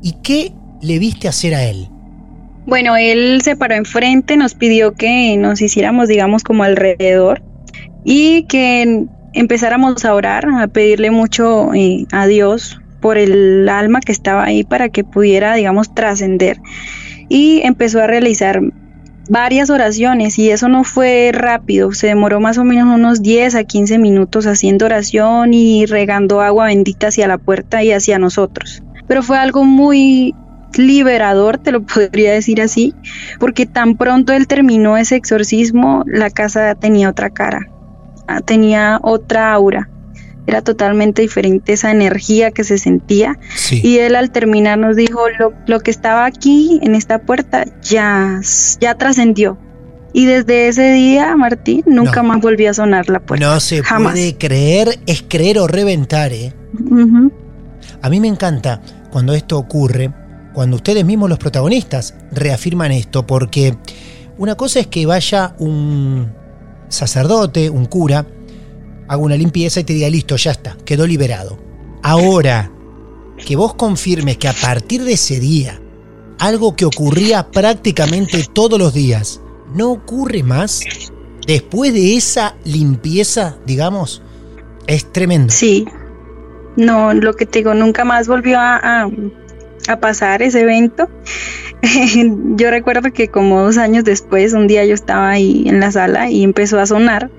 ¿Y 0.02 0.12
qué 0.22 0.52
le 0.82 0.98
viste 0.98 1.28
hacer 1.28 1.54
a 1.54 1.64
él? 1.64 1.88
Bueno, 2.66 2.96
él 2.96 3.40
se 3.42 3.56
paró 3.56 3.74
enfrente, 3.74 4.36
nos 4.36 4.54
pidió 4.54 4.94
que 4.94 5.36
nos 5.36 5.60
hiciéramos, 5.60 6.08
digamos, 6.08 6.42
como 6.42 6.64
alrededor 6.64 7.42
y 8.04 8.44
que 8.44 9.06
empezáramos 9.34 10.04
a 10.04 10.14
orar, 10.14 10.46
a 10.48 10.68
pedirle 10.68 11.10
mucho 11.10 11.74
eh, 11.74 12.06
a 12.12 12.26
Dios 12.26 12.80
por 13.00 13.18
el 13.18 13.68
alma 13.68 14.00
que 14.00 14.12
estaba 14.12 14.44
ahí 14.44 14.64
para 14.64 14.88
que 14.88 15.04
pudiera, 15.04 15.54
digamos, 15.54 15.94
trascender. 15.94 16.58
Y 17.28 17.60
empezó 17.64 18.00
a 18.00 18.06
realizar 18.06 18.60
varias 19.28 19.70
oraciones 19.70 20.38
y 20.38 20.50
eso 20.50 20.68
no 20.68 20.84
fue 20.84 21.30
rápido, 21.32 21.92
se 21.92 22.08
demoró 22.08 22.40
más 22.40 22.58
o 22.58 22.64
menos 22.64 22.94
unos 22.94 23.22
10 23.22 23.54
a 23.54 23.64
15 23.64 23.98
minutos 23.98 24.46
haciendo 24.46 24.86
oración 24.86 25.54
y 25.54 25.86
regando 25.86 26.40
agua 26.40 26.66
bendita 26.66 27.08
hacia 27.08 27.28
la 27.28 27.38
puerta 27.38 27.82
y 27.82 27.92
hacia 27.92 28.18
nosotros. 28.18 28.82
Pero 29.06 29.22
fue 29.22 29.38
algo 29.38 29.64
muy 29.64 30.34
liberador, 30.76 31.58
te 31.58 31.72
lo 31.72 31.82
podría 31.86 32.32
decir 32.32 32.60
así, 32.60 32.94
porque 33.38 33.66
tan 33.66 33.96
pronto 33.96 34.32
él 34.32 34.46
terminó 34.46 34.96
ese 34.96 35.16
exorcismo, 35.16 36.04
la 36.06 36.30
casa 36.30 36.74
tenía 36.74 37.08
otra 37.08 37.30
cara, 37.30 37.68
ah, 38.26 38.40
tenía 38.40 38.98
otra 39.02 39.52
aura. 39.52 39.88
Era 40.46 40.62
totalmente 40.62 41.22
diferente 41.22 41.72
esa 41.72 41.90
energía 41.90 42.50
que 42.50 42.64
se 42.64 42.78
sentía. 42.78 43.38
Sí. 43.56 43.80
Y 43.82 43.98
él 43.98 44.14
al 44.14 44.30
terminar 44.30 44.78
nos 44.78 44.94
dijo, 44.96 45.20
lo, 45.38 45.52
lo 45.66 45.80
que 45.80 45.90
estaba 45.90 46.26
aquí 46.26 46.78
en 46.82 46.94
esta 46.94 47.20
puerta 47.22 47.64
ya, 47.82 48.40
ya 48.80 48.94
trascendió. 48.96 49.56
Y 50.12 50.26
desde 50.26 50.68
ese 50.68 50.92
día, 50.92 51.34
Martín, 51.36 51.82
nunca 51.86 52.22
No. 52.22 52.28
más 52.28 52.40
volvió 52.40 52.70
a 52.70 52.74
sonar 52.74 53.08
la 53.08 53.18
puerta. 53.20 53.44
No 53.46 53.58
se 53.58 53.82
Jamás. 53.82 54.12
puede 54.12 54.36
creer, 54.36 55.00
es 55.06 55.24
creer 55.26 55.58
o 55.58 55.66
reventar, 55.66 56.32
¿eh? 56.32 56.52
A 58.02 58.10
mí 58.10 58.20
me 58.20 58.28
encanta 58.28 58.80
cuando 59.10 59.34
esto 59.34 59.58
ocurre, 59.58 60.12
cuando 60.52 60.76
ustedes 60.76 61.04
mismos 61.04 61.28
los 61.28 61.38
protagonistas 61.38 62.14
reafirman 62.30 62.92
esto, 62.92 63.26
porque 63.26 63.74
una 64.38 64.54
cosa 64.54 64.80
es 64.80 64.86
que 64.86 65.04
vaya 65.06 65.54
un 65.58 66.30
sacerdote, 66.88 67.70
un 67.70 67.86
cura, 67.86 68.24
haga 69.08 69.16
una 69.22 69.36
limpieza 69.36 69.80
y 69.80 69.84
te 69.84 69.92
diga, 69.94 70.08
listo, 70.08 70.36
ya 70.36 70.50
está, 70.52 70.76
quedó 70.84 71.06
liberado. 71.06 71.58
Ahora, 72.02 72.70
que 73.44 73.56
vos 73.56 73.74
confirmes 73.74 74.36
que 74.38 74.48
a 74.48 74.52
partir 74.52 75.02
de 75.04 75.12
ese 75.14 75.40
día, 75.40 75.80
algo 76.38 76.76
que 76.76 76.84
ocurría 76.84 77.50
prácticamente 77.50 78.44
todos 78.52 78.78
los 78.78 78.92
días, 78.94 79.40
no 79.74 79.90
ocurre 79.92 80.42
más, 80.42 80.82
después 81.46 81.92
de 81.92 82.16
esa 82.16 82.56
limpieza, 82.64 83.56
digamos, 83.66 84.22
es 84.86 85.10
tremendo. 85.12 85.52
Sí. 85.52 85.86
No, 86.76 87.14
lo 87.14 87.34
que 87.34 87.46
te 87.46 87.60
digo, 87.60 87.72
nunca 87.74 88.04
más 88.04 88.26
volvió 88.28 88.58
a- 88.58 89.08
a 89.88 90.00
pasar 90.00 90.42
ese 90.42 90.62
evento. 90.62 91.08
yo 92.56 92.70
recuerdo 92.70 93.12
que 93.12 93.28
como 93.28 93.62
dos 93.62 93.78
años 93.78 94.04
después, 94.04 94.52
un 94.52 94.66
día 94.66 94.84
yo 94.84 94.94
estaba 94.94 95.30
ahí 95.30 95.64
en 95.66 95.80
la 95.80 95.90
sala 95.92 96.30
y 96.30 96.42
empezó 96.42 96.78
a 96.80 96.86
sonar. 96.86 97.30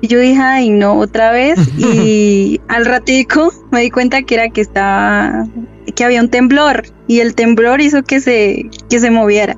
Y 0.00 0.08
yo 0.08 0.18
dije, 0.18 0.40
ay, 0.40 0.70
no, 0.70 0.98
otra 0.98 1.32
vez. 1.32 1.58
y 1.78 2.60
al 2.68 2.86
ratico 2.86 3.52
me 3.70 3.82
di 3.82 3.90
cuenta 3.90 4.22
que 4.22 4.34
era 4.34 4.48
que 4.50 4.60
estaba, 4.60 5.46
que 5.94 6.04
había 6.04 6.20
un 6.20 6.30
temblor. 6.30 6.84
Y 7.06 7.20
el 7.20 7.34
temblor 7.34 7.80
hizo 7.80 8.02
que 8.02 8.20
se, 8.20 8.70
que 8.88 9.00
se 9.00 9.10
moviera. 9.10 9.56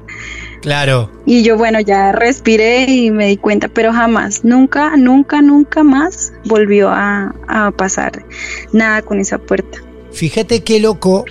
Claro. 0.62 1.11
Y 1.26 1.42
yo, 1.42 1.57
bueno, 1.57 1.81
ya 1.81 2.12
respiré 2.12 2.85
y 2.85 3.11
me 3.11 3.26
di 3.26 3.37
cuenta, 3.37 3.68
pero 3.68 3.92
jamás, 3.92 4.44
nunca, 4.44 4.96
nunca, 4.96 5.42
nunca 5.42 5.83
más 5.83 6.33
volvió 6.44 6.88
a, 6.88 7.35
a 7.48 7.72
pasar 7.72 8.24
nada 8.72 9.02
con 9.02 9.18
esa 9.18 9.38
puerta. 9.38 9.78
Fíjate 10.12 10.62
qué 10.62 10.78
loco 10.78 11.24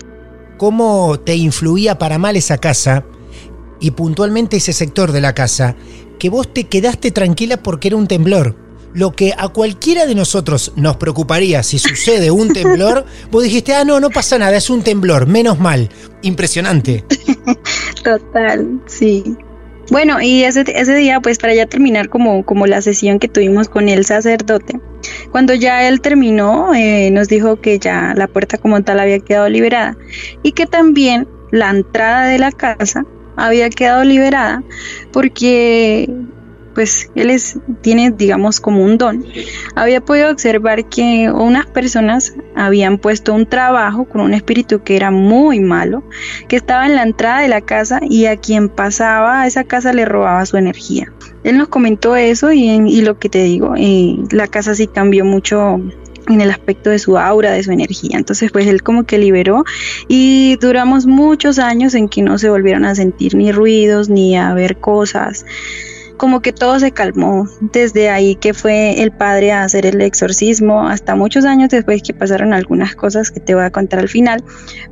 cómo 0.62 1.20
te 1.20 1.36
influía 1.36 1.98
para 1.98 2.20
mal 2.20 2.36
esa 2.36 2.60
casa 2.60 3.04
y 3.80 3.90
puntualmente 3.90 4.58
ese 4.58 4.74
sector 4.74 5.12
de 5.12 5.20
la 5.20 5.34
casa, 5.34 5.76
que 6.20 6.30
vos 6.30 6.54
te 6.54 6.66
quedaste 6.66 7.10
tranquila 7.10 7.58
porque 7.58 7.88
era 7.88 7.98
un 7.98 8.06
temblor. 8.06 8.56
Lo 8.94 9.12
que 9.12 9.34
a 9.36 9.48
cualquiera 9.48 10.06
de 10.06 10.14
nosotros 10.14 10.74
nos 10.76 10.98
preocuparía 10.98 11.64
si 11.64 11.80
sucede 11.80 12.30
un 12.30 12.50
temblor, 12.54 13.08
vos 13.32 13.42
dijiste, 13.42 13.74
ah, 13.74 13.84
no, 13.84 14.00
no 14.00 14.12
pasa 14.12 14.38
nada, 14.38 14.56
es 14.56 14.70
un 14.70 14.84
temblor, 14.84 15.26
menos 15.26 15.60
mal. 15.60 15.90
Impresionante. 16.22 17.06
Total, 18.04 18.80
sí. 18.86 19.36
Bueno, 19.92 20.22
y 20.22 20.46
ese, 20.46 20.64
ese 20.74 20.96
día, 20.96 21.20
pues 21.20 21.38
para 21.38 21.54
ya 21.54 21.66
terminar 21.66 22.08
como, 22.08 22.46
como 22.46 22.66
la 22.66 22.82
sesión 22.82 23.20
que 23.20 23.28
tuvimos 23.28 23.68
con 23.68 23.90
el 23.90 24.06
sacerdote, 24.06 24.80
cuando 25.32 25.54
ya 25.54 25.86
él 25.86 26.00
terminó, 26.00 26.74
eh, 26.74 27.12
nos 27.12 27.28
dijo 27.28 27.60
que 27.60 27.78
ya 27.78 28.14
la 28.16 28.30
puerta 28.30 28.58
como 28.58 28.82
tal 28.84 29.02
había 29.02 29.20
quedado 29.20 29.50
liberada 29.50 29.98
y 30.44 30.54
que 30.54 30.66
también 30.66 31.28
la 31.52 31.70
entrada 31.70 32.26
de 32.26 32.40
la 32.40 32.54
casa 32.54 33.06
había 33.36 33.70
quedado 33.70 34.06
liberada 34.06 34.64
porque 35.12 36.10
pues 36.74 37.10
él 37.16 37.30
es, 37.30 37.60
tiene 37.82 38.12
digamos 38.12 38.60
como 38.60 38.84
un 38.84 38.98
don. 38.98 39.26
Había 39.76 40.02
podido 40.02 40.32
observar 40.32 40.86
que 40.86 41.32
unas 41.32 41.66
personas 41.68 42.34
habían 42.56 42.98
puesto 42.98 43.34
un 43.34 43.46
trabajo 43.46 44.06
con 44.06 44.22
un 44.22 44.34
espíritu 44.34 44.84
que 44.84 44.96
era 44.96 45.12
muy 45.12 45.60
malo, 45.60 46.04
que 46.48 46.56
estaba 46.56 46.86
en 46.86 46.96
la 46.96 47.04
entrada 47.04 47.42
de 47.42 47.48
la 47.48 47.62
casa 47.62 48.00
y 48.08 48.26
a 48.26 48.38
quien 48.38 48.70
pasaba 48.70 49.42
a 49.42 49.48
esa 49.48 49.64
casa 49.64 49.94
le 49.94 50.06
robaba 50.06 50.46
su 50.46 50.58
energía. 50.58 51.12
Él 51.44 51.58
nos 51.58 51.70
comentó 51.70 52.16
eso 52.16 52.52
y, 52.52 52.70
y 52.70 53.02
lo 53.02 53.18
que 53.18 53.30
te 53.30 53.44
digo, 53.44 53.74
eh, 53.78 54.18
la 54.32 54.48
casa 54.48 54.76
sí 54.76 54.88
cambió 54.88 55.26
mucho 55.26 55.80
en 56.28 56.42
el 56.42 56.52
aspecto 56.52 56.90
de 56.90 57.00
su 57.00 57.18
aura, 57.18 57.52
de 57.52 57.64
su 57.64 57.72
energía. 57.72 58.18
Entonces, 58.18 58.52
pues 58.52 58.68
él 58.68 58.84
como 58.84 59.04
que 59.04 59.18
liberó 59.18 59.64
y 60.08 60.58
duramos 60.58 61.06
muchos 61.06 61.60
años 61.60 61.94
en 61.96 62.10
que 62.10 62.22
no 62.22 62.38
se 62.38 62.50
volvieron 62.50 62.86
a 62.86 62.96
sentir 62.96 63.36
ni 63.36 63.52
ruidos 63.52 64.10
ni 64.10 64.38
a 64.38 64.54
ver 64.54 64.78
cosas. 64.78 65.46
Como 66.22 66.44
que 66.44 66.54
todo 66.54 66.80
se 66.80 66.92
calmó 66.92 67.48
desde 67.74 68.12
ahí 68.12 68.36
que 68.36 68.54
fue 68.54 69.02
el 69.02 69.12
padre 69.12 69.54
a 69.54 69.64
hacer 69.64 69.88
el 69.88 70.00
exorcismo, 70.02 70.88
hasta 70.88 71.16
muchos 71.16 71.46
años 71.46 71.70
después 71.70 72.04
que 72.04 72.14
pasaron 72.14 72.54
algunas 72.54 72.94
cosas 72.96 73.32
que 73.32 73.40
te 73.40 73.56
voy 73.56 73.64
a 73.64 73.72
contar 73.72 74.02
al 74.02 74.08
final, 74.08 74.44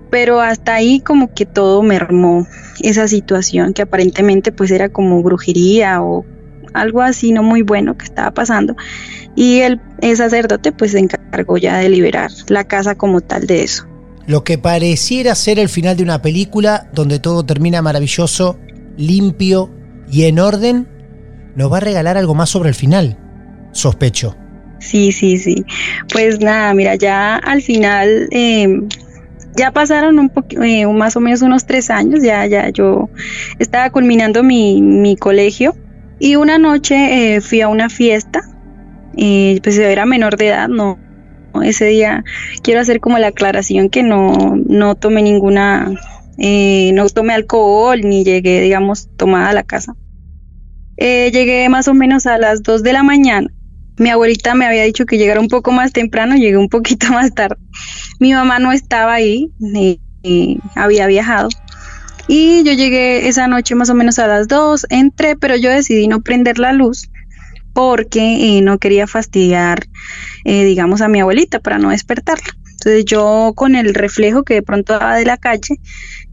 pero 0.10 0.42
hasta 0.42 0.74
ahí 0.74 1.02
como 1.02 1.32
que 1.32 1.46
todo 1.46 1.84
mermó 1.84 2.48
esa 2.82 3.08
situación 3.08 3.74
que 3.74 3.84
aparentemente 3.84 4.52
pues 4.52 4.72
era 4.72 4.90
como 4.90 5.22
brujería 5.22 6.02
o 6.02 6.26
algo 6.74 7.04
así 7.04 7.32
no 7.32 7.44
muy 7.44 7.62
bueno 7.62 7.96
que 7.96 8.06
estaba 8.06 8.32
pasando 8.32 8.76
y 9.36 9.60
el, 9.60 9.80
el 10.02 10.18
sacerdote 10.18 10.72
pues 10.72 10.94
se 10.94 11.00
encargó 11.00 11.60
ya 11.60 11.78
de 11.78 11.90
liberar 11.90 12.32
la 12.48 12.64
casa 12.64 12.96
como 12.96 13.22
tal 13.22 13.46
de 13.46 13.62
eso. 13.62 13.86
Lo 14.26 14.44
que 14.44 14.58
pareciera 14.58 15.36
ser 15.36 15.60
el 15.60 15.70
final 15.70 15.96
de 15.96 16.02
una 16.02 16.24
película 16.24 16.90
donde 16.92 17.20
todo 17.20 17.46
termina 17.46 17.84
maravilloso, 17.84 18.58
limpio 18.98 19.70
y 20.12 20.24
en 20.24 20.40
orden, 20.40 20.88
nos 21.60 21.72
va 21.72 21.78
a 21.78 21.82
regalar 21.82 22.18
algo 22.18 22.34
más 22.34 22.50
sobre 22.50 22.70
el 22.70 22.76
final. 22.76 23.18
Sospecho. 23.72 24.36
Sí, 24.80 25.12
sí, 25.12 25.38
sí. 25.38 25.66
Pues 26.12 26.40
nada, 26.40 26.74
mira, 26.74 26.96
ya 26.96 27.36
al 27.36 27.62
final 27.62 28.30
eh, 28.32 28.80
ya 29.56 29.72
pasaron 29.72 30.20
un 30.20 30.32
eh, 30.64 30.88
más 30.88 31.18
o 31.18 31.20
menos 31.20 31.42
unos 31.42 31.66
tres 31.66 31.90
años, 31.90 32.24
ya, 32.24 32.46
ya 32.48 32.70
yo 32.70 33.10
estaba 33.60 33.90
culminando 33.90 34.42
mi, 34.42 34.82
mi 34.82 35.18
colegio 35.18 35.76
y 36.18 36.38
una 36.38 36.58
noche 36.58 37.36
eh, 37.36 37.42
fui 37.42 37.60
a 37.60 37.68
una 37.68 37.90
fiesta, 37.90 38.42
eh, 39.18 39.60
pues 39.62 39.76
yo 39.76 39.84
era 39.84 40.06
menor 40.06 40.38
de 40.38 40.48
edad, 40.48 40.70
no, 40.70 40.98
ese 41.62 41.86
día 41.86 42.24
quiero 42.64 42.80
hacer 42.80 43.02
como 43.02 43.20
la 43.20 43.28
aclaración 43.28 43.90
que 43.90 44.02
no, 44.02 44.56
no 44.66 44.96
tomé 44.96 45.22
ninguna, 45.22 45.92
eh, 46.38 46.92
no 46.94 47.10
tomé 47.10 47.34
alcohol 47.34 48.00
ni 48.02 48.24
llegué, 48.24 48.62
digamos, 48.62 49.10
tomada 49.18 49.50
a 49.50 49.54
la 49.54 49.64
casa. 49.64 49.96
Eh, 51.02 51.32
llegué 51.32 51.70
más 51.70 51.88
o 51.88 51.94
menos 51.94 52.26
a 52.26 52.38
las 52.38 52.62
2 52.62 52.84
de 52.84 52.92
la 52.92 53.04
mañana. 53.04 53.50
Mi 53.98 54.10
abuelita 54.10 54.54
me 54.54 54.66
había 54.66 54.84
dicho 54.84 55.06
que 55.06 55.18
llegara 55.18 55.40
un 55.40 55.48
poco 55.48 55.72
más 55.72 55.94
temprano, 55.94 56.36
llegué 56.36 56.58
un 56.58 56.68
poquito 56.68 57.08
más 57.14 57.34
tarde. 57.34 57.56
Mi 58.20 58.34
mamá 58.34 58.60
no 58.60 58.74
estaba 58.74 59.14
ahí, 59.14 59.50
ni, 59.60 60.02
había 60.76 61.08
viajado. 61.08 61.48
Y 62.28 62.64
yo 62.64 62.74
llegué 62.74 63.30
esa 63.30 63.48
noche 63.48 63.76
más 63.76 63.90
o 63.90 63.96
menos 63.96 64.20
a 64.20 64.28
las 64.28 64.48
2, 64.50 64.88
entré, 64.90 65.38
pero 65.38 65.56
yo 65.56 65.70
decidí 65.70 66.08
no 66.08 66.22
prender 66.22 66.60
la 66.60 66.74
luz 66.74 67.10
porque 67.74 68.58
eh, 68.58 68.62
no 68.62 68.78
quería 68.78 69.08
fastidiar, 69.08 69.88
eh, 70.44 70.66
digamos, 70.66 71.02
a 71.02 71.08
mi 71.08 71.22
abuelita 71.22 71.60
para 71.60 71.78
no 71.80 71.92
despertarla. 71.92 72.56
Entonces 72.80 73.06
yo 73.06 73.54
con 73.56 73.76
el 73.76 73.94
reflejo 73.94 74.44
que 74.44 74.56
de 74.56 74.62
pronto 74.62 74.94
daba 74.94 75.16
de 75.18 75.26
la 75.26 75.38
calle, 75.38 75.80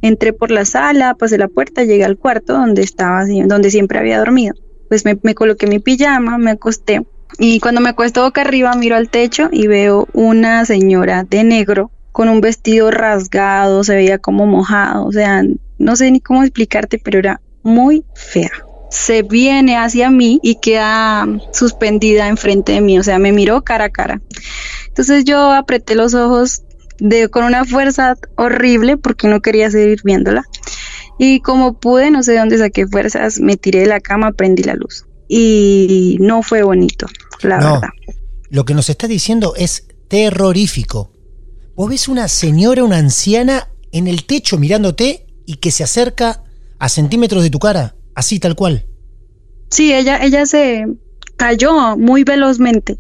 entré 0.03 0.33
por 0.33 0.51
la 0.51 0.65
sala, 0.65 1.15
pasé 1.15 1.39
la 1.39 1.49
puerta, 1.49 1.85
llegué 1.85 2.05
al 2.05 2.17
cuarto 2.17 2.53
donde 2.55 2.83
estaba, 2.83 3.25
donde 3.27 3.71
siempre 3.71 3.99
había 3.99 4.19
dormido. 4.19 4.55
Pues 4.89 5.05
me, 5.05 5.19
me 5.23 5.35
coloqué 5.35 5.67
mi 5.67 5.81
pijama, 5.81 6.39
me 6.39 6.53
acosté 6.53 7.03
y 7.39 7.61
cuando 7.61 7.81
me 7.81 7.91
acuesto 7.91 8.23
boca 8.23 8.43
arriba 8.43 8.75
miro 8.75 8.97
al 8.97 9.11
techo 9.11 9.49
y 9.53 9.67
veo 9.67 10.09
una 10.13 10.65
señora 10.65 11.25
de 11.25 11.45
negro 11.45 11.91
con 12.13 12.29
un 12.29 12.41
vestido 12.41 12.91
rasgado, 12.91 13.85
se 13.85 13.95
veía 13.95 14.19
como 14.19 14.47
mojado, 14.47 15.05
o 15.05 15.13
sea, 15.13 15.43
no 15.79 15.97
sé 15.97 16.11
ni 16.11 16.21
cómo 16.21 16.43
explicarte, 16.43 16.99
pero 16.99 17.19
era 17.19 17.43
muy 17.63 18.05
fea. 18.15 18.51
Se 18.97 19.23
viene 19.23 19.77
hacia 19.77 20.11
mí 20.11 20.41
y 20.43 20.57
queda 20.57 21.27
suspendida 21.53 22.29
enfrente 22.29 22.73
de 22.73 22.81
mí, 22.81 22.99
o 22.99 23.03
sea, 23.03 23.19
me 23.19 23.33
miró 23.33 23.63
cara 23.63 23.87
a 23.87 23.91
cara. 23.91 24.23
Entonces 24.89 25.25
yo 25.25 25.53
apreté 25.53 25.95
los 25.95 26.15
ojos 26.15 26.63
de, 26.99 27.29
con 27.29 27.45
una 27.45 27.65
fuerza 27.65 28.17
horrible 28.37 28.97
porque 28.97 29.29
no 29.29 29.41
quería 29.41 29.71
seguir 29.71 30.01
viéndola. 30.03 30.45
Y 31.19 31.41
como 31.41 31.79
pude, 31.79 32.11
no 32.11 32.23
sé 32.23 32.33
de 32.33 32.39
dónde 32.39 32.59
saqué 32.59 32.87
fuerzas, 32.87 33.39
me 33.41 33.57
tiré 33.57 33.81
de 33.81 33.87
la 33.87 34.01
cama, 34.01 34.33
prendí 34.33 34.63
la 34.63 34.75
luz. 34.75 35.07
Y 35.29 36.17
no 36.21 36.43
fue 36.43 36.63
bonito, 36.63 37.07
la 37.43 37.59
no, 37.59 37.75
verdad. 37.75 37.89
Lo 38.49 38.65
que 38.65 38.75
nos 38.75 38.89
está 38.89 39.09
diciendo 39.09 39.55
es 39.57 39.89
terrorífico. 40.09 41.13
Vos 41.75 41.91
ves 41.91 42.09
una 42.09 42.29
señora, 42.29 42.85
una 42.85 42.99
anciana 42.99 43.69
en 43.93 44.09
el 44.09 44.25
techo 44.25 44.57
mirándote 44.59 45.27
y 45.47 45.57
que 45.57 45.71
se 45.71 45.85
acerca 45.85 46.43
a 46.79 46.89
centímetros 46.89 47.43
de 47.43 47.51
tu 47.51 47.59
cara, 47.59 47.96
así 48.17 48.41
tal 48.41 48.57
cual. 48.57 48.85
Sí, 49.71 49.95
ella, 49.95 50.19
ella 50.25 50.47
se 50.47 50.87
cayó 51.37 51.97
muy 51.97 52.25
velozmente. 52.25 52.99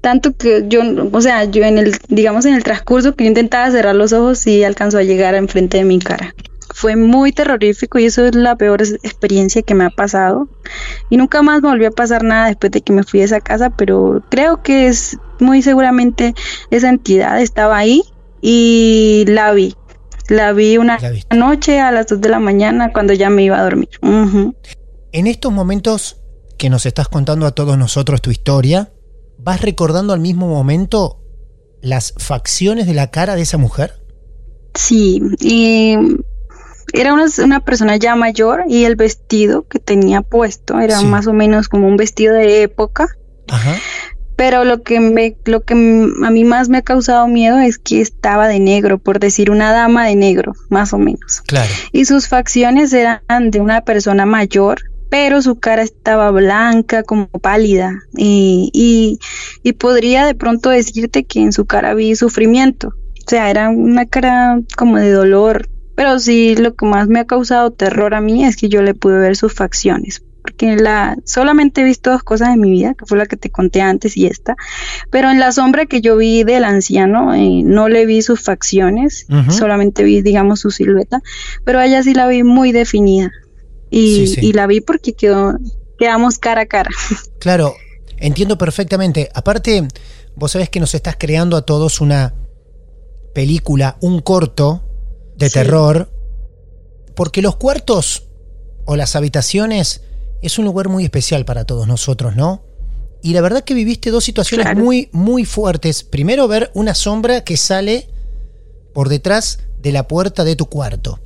Tanto 0.00 0.36
que 0.36 0.64
yo, 0.68 0.82
o 1.12 1.20
sea, 1.20 1.44
yo 1.44 1.62
en 1.64 1.78
el, 1.78 1.96
digamos, 2.08 2.46
en 2.46 2.54
el 2.54 2.64
transcurso 2.64 3.14
que 3.14 3.24
yo 3.24 3.28
intentaba 3.28 3.70
cerrar 3.70 3.94
los 3.94 4.12
ojos, 4.12 4.38
sí 4.38 4.64
alcanzó 4.64 4.98
a 4.98 5.02
llegar 5.02 5.34
enfrente 5.34 5.76
de 5.76 5.84
mi 5.84 5.98
cara. 5.98 6.34
Fue 6.74 6.96
muy 6.96 7.32
terrorífico 7.32 7.98
y 7.98 8.06
eso 8.06 8.24
es 8.24 8.34
la 8.34 8.56
peor 8.56 8.82
experiencia 8.82 9.62
que 9.62 9.74
me 9.74 9.84
ha 9.84 9.90
pasado. 9.90 10.48
Y 11.10 11.18
nunca 11.18 11.42
más 11.42 11.62
me 11.62 11.68
volvió 11.68 11.88
a 11.88 11.92
pasar 11.92 12.24
nada 12.24 12.46
después 12.46 12.72
de 12.72 12.80
que 12.80 12.92
me 12.92 13.04
fui 13.04 13.20
de 13.20 13.26
esa 13.26 13.40
casa, 13.40 13.70
pero 13.70 14.24
creo 14.30 14.62
que 14.62 14.86
es 14.86 15.18
muy 15.38 15.62
seguramente 15.62 16.34
esa 16.70 16.88
entidad 16.88 17.40
estaba 17.40 17.76
ahí 17.76 18.02
y 18.40 19.24
la 19.28 19.52
vi. 19.52 19.74
La 20.28 20.52
vi 20.52 20.76
una 20.78 20.98
La 21.30 21.36
noche 21.36 21.80
a 21.80 21.90
las 21.92 22.06
2 22.06 22.20
de 22.20 22.28
la 22.28 22.38
mañana 22.38 22.92
cuando 22.92 23.12
ya 23.12 23.30
me 23.30 23.42
iba 23.44 23.58
a 23.58 23.62
dormir. 23.62 23.88
En 24.02 25.26
estos 25.26 25.52
momentos 25.52 26.18
que 26.58 26.70
nos 26.70 26.86
estás 26.86 27.08
contando 27.08 27.46
a 27.46 27.52
todos 27.52 27.76
nosotros 27.76 28.22
tu 28.22 28.30
historia, 28.30 28.92
¿vas 29.38 29.60
recordando 29.60 30.12
al 30.12 30.20
mismo 30.20 30.46
momento 30.48 31.18
las 31.80 32.14
facciones 32.18 32.86
de 32.86 32.94
la 32.94 33.10
cara 33.10 33.34
de 33.34 33.42
esa 33.42 33.58
mujer? 33.58 34.00
Sí, 34.74 35.20
y 35.40 35.96
era 36.94 37.12
una, 37.12 37.26
una 37.44 37.60
persona 37.60 37.96
ya 37.96 38.14
mayor 38.16 38.64
y 38.68 38.84
el 38.84 38.96
vestido 38.96 39.66
que 39.66 39.78
tenía 39.80 40.22
puesto 40.22 40.78
era 40.78 40.98
Sí. 40.98 41.06
más 41.06 41.26
o 41.26 41.32
menos 41.32 41.68
como 41.68 41.88
un 41.88 41.96
vestido 41.96 42.34
de 42.34 42.62
época. 42.62 43.08
Ajá. 43.48 43.74
Pero 44.36 44.64
lo 44.64 44.82
que 44.82 45.00
me, 45.00 45.36
lo 45.44 45.60
que 45.62 45.74
a 45.74 46.30
mí 46.30 46.44
más 46.44 46.68
me 46.68 46.78
ha 46.78 46.82
causado 46.82 47.26
miedo 47.28 47.58
es 47.58 47.78
que 47.78 48.00
estaba 48.00 48.48
de 48.48 48.60
negro, 48.60 48.98
por 48.98 49.20
decir 49.20 49.50
una 49.50 49.72
dama 49.72 50.06
de 50.06 50.16
negro, 50.16 50.52
más 50.68 50.92
o 50.92 50.98
menos. 50.98 51.42
Claro. 51.46 51.70
Y 51.92 52.06
sus 52.06 52.28
facciones 52.28 52.92
eran 52.92 53.50
de 53.50 53.60
una 53.60 53.82
persona 53.82 54.26
mayor, 54.26 54.80
pero 55.10 55.42
su 55.42 55.58
cara 55.58 55.82
estaba 55.82 56.30
blanca, 56.30 57.02
como 57.02 57.28
pálida. 57.28 57.92
Y, 58.16 58.70
y, 58.72 59.18
y 59.62 59.74
podría 59.74 60.24
de 60.24 60.34
pronto 60.34 60.70
decirte 60.70 61.24
que 61.24 61.40
en 61.40 61.52
su 61.52 61.66
cara 61.66 61.92
vi 61.92 62.16
sufrimiento. 62.16 62.88
O 62.88 63.30
sea, 63.30 63.50
era 63.50 63.68
una 63.68 64.06
cara 64.06 64.60
como 64.76 64.96
de 64.96 65.10
dolor. 65.10 65.68
Pero 65.94 66.18
sí, 66.18 66.56
lo 66.56 66.74
que 66.74 66.86
más 66.86 67.08
me 67.08 67.20
ha 67.20 67.26
causado 67.26 67.70
terror 67.70 68.14
a 68.14 68.22
mí 68.22 68.46
es 68.46 68.56
que 68.56 68.70
yo 68.70 68.80
le 68.80 68.94
pude 68.94 69.18
ver 69.18 69.36
sus 69.36 69.52
facciones. 69.52 70.22
Porque 70.42 70.76
la, 70.76 71.16
solamente 71.24 71.80
he 71.82 71.84
visto 71.84 72.10
dos 72.10 72.22
cosas 72.24 72.48
en 72.50 72.60
mi 72.60 72.70
vida, 72.70 72.94
que 72.94 73.06
fue 73.06 73.16
la 73.16 73.26
que 73.26 73.36
te 73.36 73.48
conté 73.50 73.80
antes 73.80 74.16
y 74.16 74.26
esta. 74.26 74.56
Pero 75.10 75.30
en 75.30 75.38
la 75.38 75.52
sombra 75.52 75.86
que 75.86 76.00
yo 76.00 76.16
vi 76.16 76.42
del 76.42 76.64
anciano, 76.64 77.32
eh, 77.32 77.62
no 77.64 77.88
le 77.88 78.06
vi 78.06 78.22
sus 78.22 78.40
facciones, 78.42 79.26
solamente 79.50 80.02
vi, 80.02 80.20
digamos, 80.20 80.60
su 80.60 80.70
silueta. 80.72 81.22
Pero 81.64 81.78
a 81.78 81.86
ella 81.86 82.02
sí 82.02 82.12
la 82.12 82.26
vi 82.26 82.42
muy 82.42 82.72
definida. 82.72 83.30
Y, 83.88 84.26
Sí, 84.26 84.34
sí. 84.34 84.46
y 84.48 84.52
la 84.52 84.66
vi 84.66 84.80
porque 84.80 85.12
quedó, 85.12 85.56
quedamos 85.98 86.38
cara 86.38 86.62
a 86.62 86.66
cara. 86.66 86.90
Claro, 87.38 87.74
entiendo 88.16 88.58
perfectamente. 88.58 89.28
Aparte, 89.34 89.86
vos 90.34 90.50
sabés 90.52 90.70
que 90.70 90.80
nos 90.80 90.94
estás 90.94 91.16
creando 91.18 91.56
a 91.56 91.62
todos 91.62 92.00
una 92.00 92.34
película, 93.34 93.96
un 94.00 94.20
corto 94.20 94.82
de 95.36 95.48
Sí. 95.48 95.54
terror, 95.54 96.10
porque 97.14 97.42
los 97.42 97.56
cuartos 97.56 98.28
o 98.86 98.96
las 98.96 99.14
habitaciones 99.16 100.02
es 100.42 100.58
un 100.58 100.64
lugar 100.64 100.88
muy 100.88 101.04
especial 101.04 101.44
para 101.44 101.64
todos 101.64 101.86
nosotros, 101.86 102.36
¿no? 102.36 102.62
Y 103.22 103.32
la 103.34 103.40
verdad 103.40 103.62
que 103.64 103.74
viviste 103.74 104.10
dos 104.10 104.24
situaciones 104.24 104.66
Claro. 104.66 104.80
muy, 104.80 105.08
muy 105.12 105.44
fuertes. 105.44 106.02
Primero, 106.02 106.48
ver 106.48 106.70
una 106.74 106.94
sombra 106.94 107.44
que 107.44 107.56
sale 107.56 108.08
por 108.92 109.08
detrás 109.08 109.60
de 109.80 109.92
la 109.92 110.08
puerta 110.08 110.42
de 110.44 110.56
tu 110.56 110.66
cuarto. 110.66 111.20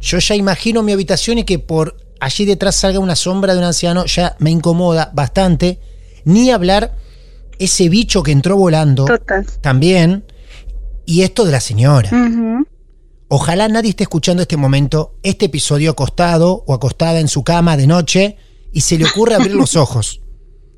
Yo 0.00 0.18
ya 0.18 0.34
imagino 0.36 0.82
mi 0.82 0.92
habitación 0.92 1.38
y 1.38 1.44
que 1.44 1.58
por 1.58 1.96
allí 2.20 2.44
detrás 2.44 2.76
salga 2.76 3.00
una 3.00 3.16
sombra 3.16 3.52
de 3.54 3.58
un 3.58 3.64
anciano 3.64 4.04
ya 4.06 4.36
me 4.38 4.50
incomoda 4.50 5.10
bastante. 5.14 5.80
Ni 6.24 6.50
hablar 6.50 6.94
ese 7.58 7.88
bicho 7.88 8.22
que 8.22 8.32
entró 8.32 8.56
volando 8.56 9.04
Total. 9.04 9.44
también. 9.60 10.24
Y 11.06 11.22
esto 11.22 11.44
de 11.44 11.50
la 11.52 11.60
señora. 11.60 12.08
Ujú. 12.10 12.66
Ojalá 13.32 13.68
nadie 13.68 13.90
esté 13.90 14.02
escuchando 14.02 14.42
este 14.42 14.56
momento, 14.56 15.14
este 15.22 15.46
episodio 15.46 15.92
acostado 15.92 16.64
o 16.66 16.74
acostada 16.74 17.20
en 17.20 17.28
su 17.28 17.44
cama 17.44 17.76
de 17.76 17.86
noche 17.86 18.36
y 18.72 18.80
se 18.80 18.98
le 18.98 19.04
ocurre 19.04 19.36
abrir 19.36 19.54
los 19.54 19.76
ojos 19.76 20.20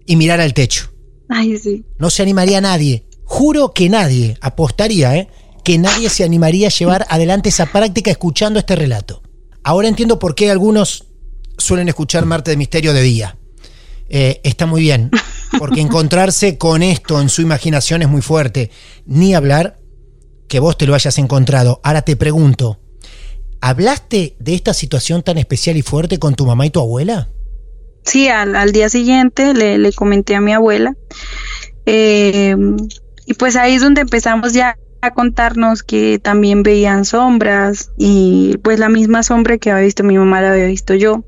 y 0.05 0.17
mirar 0.17 0.39
al 0.39 0.53
techo. 0.53 0.93
Ay, 1.31 1.57
sí. 1.57 1.87
No 1.97 2.11
se 2.11 2.21
animaría 2.21 2.61
nadie. 2.61 3.07
Juro 3.25 3.73
que 3.73 3.89
nadie, 3.89 4.37
apostaría, 4.43 5.17
¿eh? 5.17 5.29
que 5.65 5.79
nadie 5.79 6.11
se 6.11 6.25
animaría 6.25 6.67
a 6.67 6.71
llevar 6.71 7.07
adelante 7.09 7.49
esa 7.49 7.73
práctica 7.73 8.11
escuchando 8.11 8.59
este 8.59 8.77
relato. 8.77 9.23
Ahora 9.65 9.89
entiendo 9.89 10.19
por 10.19 10.35
qué 10.35 10.51
algunos 10.51 11.07
suelen 11.57 11.89
escuchar 11.89 12.27
Marte 12.27 12.51
de 12.51 12.59
Misterio 12.59 12.93
de 12.93 13.01
día. 13.01 13.39
Eh, 14.11 14.43
está 14.45 14.67
muy 14.67 14.83
bien, 14.83 15.11
porque 15.59 15.81
encontrarse 15.81 16.59
con 16.59 16.83
esto 16.83 17.19
en 17.19 17.31
su 17.31 17.41
imaginación 17.41 18.03
es 18.03 18.11
muy 18.11 18.21
fuerte. 18.21 18.71
Ni 19.07 19.35
hablar 19.35 19.79
que 20.53 20.61
vos 20.61 20.77
te 20.77 20.85
lo 20.87 20.95
hayas 20.95 21.17
encontrado. 21.17 21.81
Ahora 21.83 22.03
te 22.03 22.15
pregunto, 22.15 22.79
¿hablaste 23.63 24.37
de 24.39 24.53
esta 24.55 24.75
situación 24.75 25.23
tan 25.23 25.39
especial 25.39 25.79
y 25.79 25.83
fuerte 25.83 26.19
con 26.19 26.35
tu 26.35 26.45
mamá 26.45 26.67
y 26.67 26.71
tu 26.71 26.79
abuela? 26.79 27.31
Sí, 28.05 28.29
al, 28.29 28.55
al 28.55 28.71
día 28.73 28.91
siguiente 28.91 29.55
le, 29.55 29.91
comenté 29.95 30.35
a 30.35 30.43
mi 30.43 30.53
abuela. 30.53 30.93
eh, 31.87 32.55
y 33.25 33.33
pues 33.33 33.57
ahí 33.57 33.77
es 33.77 33.81
donde 33.83 34.03
empezamos 34.03 34.53
ya 34.53 34.77
a 35.01 35.11
contarnos 35.13 35.83
que 35.83 36.19
también 36.19 36.63
veían 36.63 37.07
sombras 37.07 37.91
y 37.97 38.59
pues 38.63 38.79
la 38.79 38.91
misma 38.91 39.23
sombra 39.23 39.57
que 39.57 39.71
había 39.71 39.85
visto 39.87 40.05
mi 40.05 40.19
mamá 40.19 40.43
la 40.43 40.53
había 40.53 40.67
visto 40.67 40.93
yo. 40.93 41.25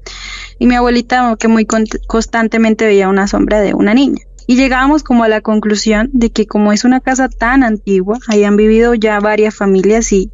Y 0.59 0.67
mi 0.67 0.75
abuelita 0.75 1.35
que 1.39 1.49
muy 1.49 1.65
con- 1.65 1.87
constantemente 2.09 2.85
veía 2.85 3.09
una 3.09 3.27
sombra 3.27 3.63
de 3.63 3.73
una 3.73 3.95
niña. 3.95 4.23
Y 4.47 4.57
llegábamos 4.57 5.03
como 5.03 5.25
a 5.25 5.29
la 5.29 5.41
conclusión 5.41 6.11
de 6.13 6.31
que 6.31 6.47
como 6.47 6.73
es 6.73 6.85
una 6.85 7.01
casa 7.01 7.29
tan 7.29 7.63
antigua, 7.63 8.19
ahí 8.29 8.45
han 8.45 8.57
vivido 8.57 8.95
ya 8.95 9.21
varias 9.21 9.55
familias 9.55 10.13
y, 10.13 10.31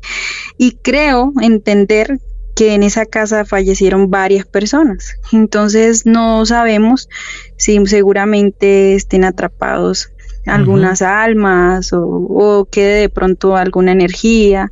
y 0.59 0.73
creo 0.83 1.33
entender 1.40 2.18
que 2.55 2.75
en 2.75 2.83
esa 2.83 3.07
casa 3.07 3.44
fallecieron 3.44 4.11
varias 4.11 4.46
personas. 4.46 5.14
Entonces 5.33 6.05
no 6.07 6.44
sabemos 6.44 7.09
si 7.57 7.85
seguramente 7.87 8.94
estén 8.94 9.25
atrapados 9.25 10.12
algunas 10.46 11.03
almas 11.03 11.92
o, 11.92 12.03
o 12.05 12.64
quede 12.64 13.01
de 13.01 13.09
pronto 13.09 13.57
alguna 13.57 13.92
energía 13.92 14.70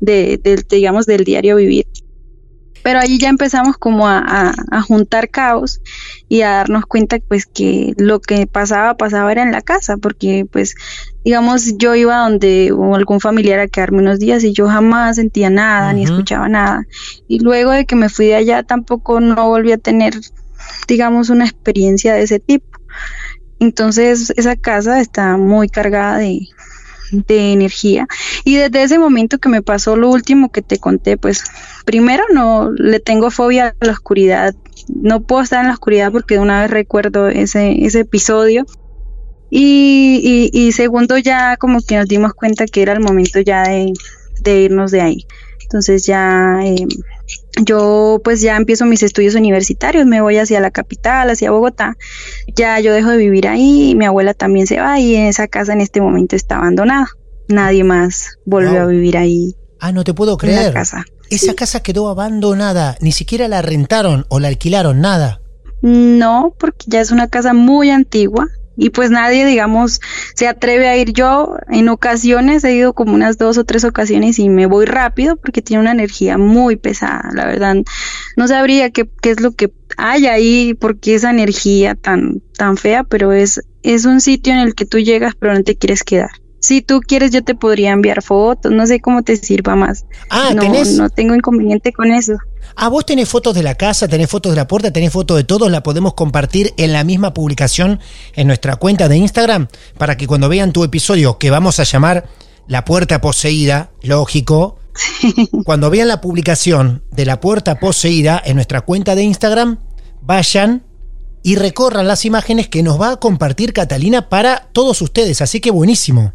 de, 0.00 0.40
del, 0.42 0.64
digamos, 0.68 1.06
del 1.06 1.24
diario 1.24 1.56
vivir. 1.56 1.86
Pero 2.82 2.98
allí 2.98 3.18
ya 3.18 3.28
empezamos 3.28 3.76
como 3.78 4.08
a, 4.08 4.18
a- 4.18 4.54
a 4.70 4.82
juntar 4.82 5.28
caos 5.30 5.80
y 6.28 6.42
a 6.42 6.50
darnos 6.50 6.84
cuenta 6.86 7.18
pues 7.28 7.46
que 7.46 7.92
lo 7.96 8.20
que 8.20 8.46
pasaba, 8.46 8.96
pasaba 8.96 9.30
era 9.32 9.42
en 9.42 9.52
la 9.52 9.62
casa, 9.62 9.96
porque 9.96 10.46
pues 10.50 10.74
digamos 11.24 11.78
yo 11.78 11.94
iba 11.94 12.16
donde 12.16 12.72
o 12.72 12.94
algún 12.96 13.20
familiar 13.20 13.60
a 13.60 13.68
quedarme 13.68 13.98
unos 13.98 14.18
días 14.18 14.42
y 14.44 14.52
yo 14.52 14.66
jamás 14.68 15.16
sentía 15.16 15.50
nada 15.50 15.92
ni 15.92 16.04
escuchaba 16.04 16.48
nada. 16.48 16.84
Y 17.28 17.38
luego 17.40 17.70
de 17.70 17.84
que 17.86 17.96
me 17.96 18.08
fui 18.08 18.26
de 18.26 18.34
allá 18.36 18.62
tampoco 18.62 19.20
no 19.20 19.46
volví 19.48 19.72
a 19.72 19.78
tener 19.78 20.14
digamos 20.88 21.30
una 21.30 21.44
experiencia 21.44 22.14
de 22.14 22.22
ese 22.22 22.40
tipo. 22.40 22.66
Entonces 23.58 24.32
esa 24.36 24.56
casa 24.56 25.00
está 25.00 25.36
muy 25.36 25.68
cargada 25.68 26.18
de, 26.18 26.40
de 27.12 27.52
energía. 27.52 28.06
Y 28.44 28.56
desde 28.56 28.82
ese 28.82 28.98
momento 28.98 29.38
que 29.38 29.48
me 29.48 29.62
pasó 29.62 29.96
lo 29.96 30.10
último 30.10 30.50
que 30.50 30.62
te 30.62 30.78
conté, 30.78 31.16
pues 31.16 31.44
primero 31.84 32.24
no 32.32 32.72
le 32.72 32.98
tengo 33.00 33.30
fobia 33.30 33.74
a 33.80 33.84
la 33.84 33.92
oscuridad. 33.92 34.54
No 34.88 35.20
puedo 35.20 35.42
estar 35.42 35.60
en 35.60 35.68
la 35.68 35.74
oscuridad 35.74 36.10
porque 36.10 36.34
de 36.34 36.40
una 36.40 36.62
vez 36.62 36.70
recuerdo 36.70 37.28
ese, 37.28 37.84
ese 37.84 38.00
episodio. 38.00 38.66
Y, 39.50 40.50
y, 40.52 40.58
y 40.58 40.72
segundo 40.72 41.18
ya 41.18 41.58
como 41.58 41.80
que 41.82 41.96
nos 41.96 42.08
dimos 42.08 42.32
cuenta 42.32 42.64
que 42.66 42.80
era 42.80 42.94
el 42.94 43.00
momento 43.00 43.38
ya 43.40 43.64
de, 43.64 43.92
de 44.40 44.60
irnos 44.62 44.90
de 44.90 45.02
ahí. 45.02 45.26
Entonces 45.62 46.06
ya 46.06 46.60
eh, 46.64 46.86
yo 47.60 48.20
pues 48.24 48.40
ya 48.40 48.56
empiezo 48.56 48.86
mis 48.86 49.02
estudios 49.02 49.34
universitarios, 49.34 50.06
me 50.06 50.20
voy 50.20 50.38
hacia 50.38 50.60
la 50.60 50.70
capital, 50.70 51.30
hacia 51.30 51.50
Bogotá. 51.50 51.96
Ya 52.56 52.80
yo 52.80 52.92
dejo 52.94 53.10
de 53.10 53.18
vivir 53.18 53.46
ahí, 53.48 53.90
y 53.90 53.94
mi 53.94 54.04
abuela 54.06 54.32
también 54.34 54.66
se 54.66 54.80
va 54.80 54.98
y 54.98 55.16
esa 55.16 55.48
casa 55.48 55.72
en 55.72 55.80
este 55.80 56.00
momento 56.00 56.34
está 56.36 56.56
abandonada. 56.56 57.08
Nadie 57.48 57.84
más 57.84 58.38
volvió 58.46 58.72
Wow. 58.72 58.82
a 58.82 58.86
vivir 58.86 59.16
ahí 59.18 59.54
Ah, 59.80 59.92
no 59.92 60.04
te 60.04 60.14
puedo 60.14 60.32
la 60.32 60.38
creer. 60.38 60.72
casa. 60.72 61.04
Esa 61.28 61.54
casa 61.54 61.80
quedó 61.82 62.08
abandonada, 62.08 62.96
ni 63.00 63.10
siquiera 63.12 63.48
la 63.48 63.62
rentaron 63.62 64.26
o 64.28 64.38
la 64.38 64.48
alquilaron, 64.48 65.00
nada. 65.00 65.40
No, 65.80 66.54
porque 66.58 66.84
ya 66.88 67.00
es 67.00 67.10
una 67.10 67.28
casa 67.28 67.52
muy 67.52 67.90
antigua 67.90 68.46
y 68.76 68.90
pues 68.90 69.10
nadie, 69.10 69.44
digamos, 69.44 70.00
se 70.34 70.48
atreve 70.48 70.88
a 70.88 70.96
ir. 70.96 71.12
Yo 71.12 71.56
en 71.68 71.88
ocasiones 71.88 72.64
he 72.64 72.74
ido 72.74 72.92
como 72.92 73.14
unas 73.14 73.38
dos 73.38 73.58
o 73.58 73.64
tres 73.64 73.84
ocasiones 73.84 74.38
y 74.38 74.48
me 74.48 74.66
voy 74.66 74.86
rápido 74.86 75.36
porque 75.36 75.62
tiene 75.62 75.82
una 75.82 75.92
energía 75.92 76.38
muy 76.38 76.76
pesada, 76.76 77.30
la 77.34 77.46
verdad. 77.46 77.76
No 78.36 78.48
sabría 78.48 78.90
qué, 78.90 79.08
qué 79.20 79.30
es 79.30 79.40
lo 79.40 79.52
que 79.52 79.72
hay 79.96 80.26
ahí, 80.26 80.74
porque 80.74 81.14
esa 81.14 81.30
energía 81.30 81.94
tan, 81.94 82.42
tan 82.56 82.76
fea, 82.76 83.04
pero 83.04 83.32
es, 83.32 83.60
es 83.82 84.04
un 84.04 84.20
sitio 84.20 84.52
en 84.52 84.60
el 84.60 84.74
que 84.74 84.86
tú 84.86 84.98
llegas 84.98 85.34
pero 85.38 85.54
no 85.54 85.62
te 85.62 85.76
quieres 85.76 86.04
quedar. 86.04 86.30
Si 86.60 86.80
tú 86.80 87.00
quieres, 87.00 87.32
yo 87.32 87.42
te 87.42 87.56
podría 87.56 87.90
enviar 87.90 88.22
fotos, 88.22 88.70
no 88.70 88.86
sé 88.86 89.00
cómo 89.00 89.22
te 89.22 89.34
sirva 89.34 89.74
más. 89.74 90.06
Ah, 90.30 90.52
no, 90.54 90.62
tenés. 90.62 90.96
no 90.96 91.10
tengo 91.10 91.34
inconveniente 91.34 91.92
con 91.92 92.12
eso. 92.12 92.34
Ah, 92.76 92.88
vos 92.88 93.04
tenés 93.04 93.28
fotos 93.28 93.54
de 93.54 93.62
la 93.62 93.74
casa, 93.74 94.08
tenés 94.08 94.30
fotos 94.30 94.52
de 94.52 94.56
la 94.56 94.66
puerta, 94.66 94.92
tenés 94.92 95.12
fotos 95.12 95.36
de 95.36 95.44
todos, 95.44 95.70
la 95.70 95.82
podemos 95.82 96.14
compartir 96.14 96.72
en 96.76 96.92
la 96.92 97.04
misma 97.04 97.34
publicación 97.34 98.00
en 98.34 98.46
nuestra 98.46 98.76
cuenta 98.76 99.08
de 99.08 99.16
Instagram 99.16 99.68
para 99.98 100.16
que 100.16 100.26
cuando 100.26 100.48
vean 100.48 100.72
tu 100.72 100.84
episodio 100.84 101.38
que 101.38 101.50
vamos 101.50 101.80
a 101.80 101.84
llamar 101.84 102.28
La 102.66 102.84
Puerta 102.84 103.20
Poseída, 103.20 103.90
lógico, 104.02 104.78
cuando 105.64 105.90
vean 105.90 106.08
la 106.08 106.20
publicación 106.20 107.04
de 107.10 107.26
La 107.26 107.40
Puerta 107.40 107.78
Poseída 107.78 108.40
en 108.44 108.56
nuestra 108.56 108.82
cuenta 108.82 109.14
de 109.14 109.22
Instagram, 109.22 109.78
vayan 110.22 110.84
y 111.42 111.56
recorran 111.56 112.06
las 112.06 112.24
imágenes 112.24 112.68
que 112.68 112.82
nos 112.82 113.00
va 113.00 113.12
a 113.12 113.16
compartir 113.16 113.72
Catalina 113.72 114.28
para 114.28 114.68
todos 114.72 115.02
ustedes. 115.02 115.40
Así 115.40 115.60
que 115.60 115.70
buenísimo. 115.70 116.32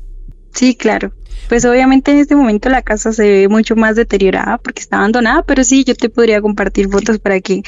Sí, 0.54 0.76
claro. 0.76 1.14
Pues 1.50 1.64
obviamente 1.66 2.12
en 2.12 2.18
este 2.18 2.36
momento 2.36 2.70
la 2.70 2.82
casa 2.82 3.14
se 3.14 3.24
ve 3.24 3.48
mucho 3.48 3.76
más 3.76 3.96
deteriorada 3.96 4.58
porque 4.58 4.82
está 4.82 4.98
abandonada, 4.98 5.44
pero 5.44 5.64
sí, 5.64 5.84
yo 5.86 5.96
te 5.96 6.10
podría 6.10 6.42
compartir 6.42 6.90
fotos 6.90 7.20
para 7.20 7.40
que 7.40 7.64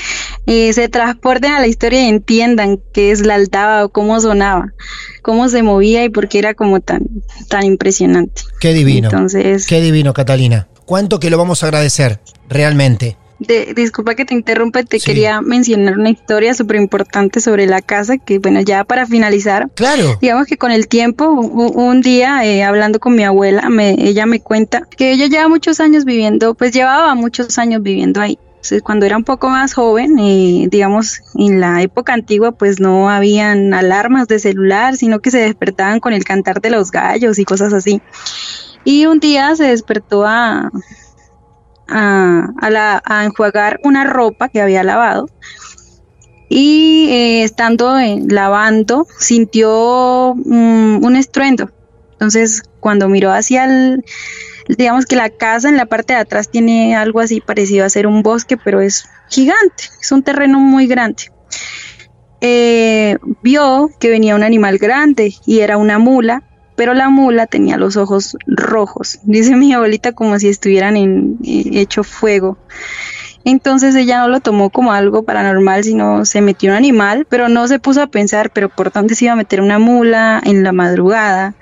eh, 0.45 0.73
se 0.73 0.89
transporten 0.89 1.51
a 1.51 1.60
la 1.60 1.67
historia 1.67 2.03
y 2.03 2.10
entiendan 2.10 2.79
qué 2.93 3.12
es 3.12 3.25
la 3.25 3.36
altava 3.36 3.86
o 3.86 3.89
cómo 3.89 4.19
sonaba, 4.19 4.73
cómo 5.21 5.47
se 5.47 5.63
movía 5.63 6.03
y 6.03 6.10
por 6.10 6.27
qué 6.27 6.39
era 6.39 6.53
como 6.53 6.82
tan, 6.82 7.03
tan 7.47 7.63
impresionante. 7.63 8.41
Qué 8.60 8.73
divino. 8.73 9.10
Entonces, 9.10 9.65
qué 9.65 9.82
divino, 9.82 10.13
Catalina. 10.13 10.67
¿Cuánto 10.86 11.19
que 11.19 11.29
lo 11.29 11.38
vamos 11.38 11.63
a 11.63 11.67
agradecer, 11.67 12.19
realmente? 12.49 13.15
Disculpa 13.39 14.15
que 14.15 14.25
te 14.25 14.34
interrumpa, 14.34 14.84
te 14.84 14.99
quería 14.99 15.41
mencionar 15.41 15.97
una 15.97 16.10
historia 16.10 16.54
súper 16.54 16.78
importante 16.78 17.39
sobre 17.39 17.65
la 17.65 17.82
casa, 17.82 18.17
que 18.17 18.39
bueno, 18.39 18.62
ya 18.62 18.84
para 18.84 19.06
finalizar, 19.06 19.69
claro. 19.75 20.17
digamos 20.21 20.45
que 20.45 20.58
con 20.58 20.71
el 20.71 20.88
tiempo, 20.88 21.30
un, 21.30 22.02
día 22.02 22.45
eh, 22.45 22.63
hablando 22.63 22.99
con 22.99 23.15
mi 23.15 23.23
abuela, 23.23 23.69
me, 23.69 23.91
ella 23.91 24.25
me 24.25 24.41
cuenta 24.41 24.88
que 24.97 25.12
ella 25.12 25.28
lleva 25.28 25.47
muchos 25.47 25.80
años 25.80 26.06
viviendo, 26.06 26.54
pues 26.54 26.71
llevaba 26.71 27.15
muchos 27.15 27.58
años 27.58 27.82
viviendo 27.82 28.21
ahí. 28.21 28.38
Entonces, 28.60 28.82
cuando 28.82 29.06
era 29.06 29.15
un 29.15 29.23
poco 29.23 29.49
más 29.49 29.73
joven, 29.73 30.19
eh, 30.19 30.67
digamos, 30.69 31.21
en 31.36 31.62
la 31.62 31.82
época 31.82 32.13
antigua, 32.13 32.52
pues 32.52 32.82
no 32.82 33.10
habían 33.10 33.73
alarmas 33.73 34.28
de 34.28 34.38
celular, 34.38 34.97
sino 34.97 35.21
que 35.21 35.32
se 35.32 35.38
despertaban 35.38 36.02
con 36.02 36.12
el 36.12 36.25
cantar 36.25 36.60
de 36.60 36.69
los 36.69 36.91
gallos 36.91 37.39
y 37.39 37.45
cosas 37.45 37.71
así. 37.71 38.02
Y 38.84 39.06
un 39.06 39.21
día 39.21 39.56
se 39.56 39.63
despertó 39.63 40.25
a, 40.25 40.71
a, 41.89 43.02
a 43.04 43.25
enjuagar 43.25 43.80
una 43.84 44.04
ropa 44.04 44.49
que 44.49 44.62
había 44.62 44.84
lavado 44.84 45.28
y 46.49 47.08
eh, 47.12 47.43
estando 47.43 47.95
lavando 48.28 49.08
sintió 49.19 50.34
mm, 50.36 51.06
un 51.06 51.15
estruendo. 51.15 51.71
Entonces 52.13 52.63
cuando 52.80 53.08
miró 53.08 53.32
hacia 53.32 53.65
el, 53.65 54.04
digamos 54.67 55.06
que 55.06 55.15
la 55.15 55.30
casa 55.30 55.69
en 55.69 55.78
la 55.78 55.86
parte 55.86 56.13
de 56.13 56.19
atrás 56.19 56.49
tiene 56.49 56.95
algo 56.95 57.19
así 57.19 57.39
parecido 57.39 57.86
a 57.86 57.89
ser 57.89 58.08
un 58.08 58.23
bosque, 58.23 58.58
pero 58.58 58.82
es 58.82 59.06
gigante, 59.30 59.86
es 60.02 60.12
un 60.12 60.23
terreno 60.23 60.60
muy 60.60 60.88
grande. 60.88 61.32
Eh, 62.41 63.17
vio 63.43 63.89
que 63.99 64.10
venía 64.10 64.36
un 64.36 64.43
animal 64.43 64.78
grande 64.78 65.34
y 65.45 65.60
era 65.60 65.78
una 65.78 65.99
mula 65.99 66.43
pero 66.80 66.94
la 66.94 67.10
mula 67.10 67.46
tenía 67.46 67.76
los 67.76 67.98
ojos 67.98 68.38
rojos, 68.48 69.20
dice 69.24 69.58
mi 69.58 69.74
abuelita 69.74 70.13
como 70.13 70.39
si 70.39 70.48
estuvieran 70.48 70.96
en, 70.96 71.38
eh, 71.44 71.72
hecho 71.74 72.06
fuego. 72.06 72.58
Entonces 73.44 73.96
ella 73.96 74.20
no 74.20 74.30
lo 74.30 74.39
tomó 74.39 74.70
como 74.70 74.94
algo 74.94 75.24
paranormal, 75.24 75.84
sino 75.84 76.24
se 76.24 76.39
metió 76.39 76.70
un 76.70 76.78
animal, 76.78 77.28
pero 77.30 77.50
no 77.50 77.68
se 77.68 77.80
puso 77.80 78.02
a 78.02 78.08
pensar, 78.08 78.52
pero 78.52 78.70
por 78.70 78.94
dónde 78.94 79.15
se 79.15 79.26
iba 79.26 79.34
a 79.34 79.36
meter 79.36 79.60
una 79.60 79.78
mula 79.78 80.42
en 80.42 80.63
la 80.63 80.72
madrugada. 80.72 81.54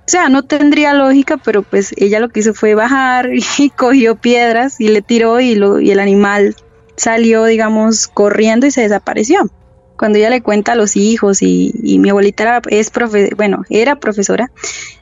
O 0.00 0.10
sea, 0.10 0.28
no 0.28 0.42
tendría 0.42 0.92
lógica, 0.92 1.38
pero 1.38 1.62
pues 1.62 1.94
ella 1.96 2.20
lo 2.20 2.28
que 2.28 2.40
hizo 2.40 2.52
fue 2.52 2.74
bajar 2.74 3.30
y 3.58 3.70
cogió 3.70 4.16
piedras 4.16 4.78
y 4.78 4.88
le 4.88 5.00
tiró 5.00 5.40
y, 5.40 5.54
lo, 5.54 5.80
y 5.80 5.90
el 5.90 6.00
animal 6.00 6.54
salió, 6.96 7.46
digamos, 7.46 8.08
corriendo 8.08 8.66
y 8.66 8.70
se 8.70 8.82
desapareció 8.82 9.50
cuando 10.00 10.16
ella 10.16 10.30
le 10.30 10.40
cuenta 10.40 10.72
a 10.72 10.76
los 10.76 10.96
hijos 10.96 11.42
y, 11.42 11.98
mi 12.00 12.08
abuelita 12.08 12.42
era, 12.42 12.62
es 12.70 12.88
profe, 12.88 13.34
bueno, 13.36 13.66
era 13.68 13.96
profesora 13.96 14.50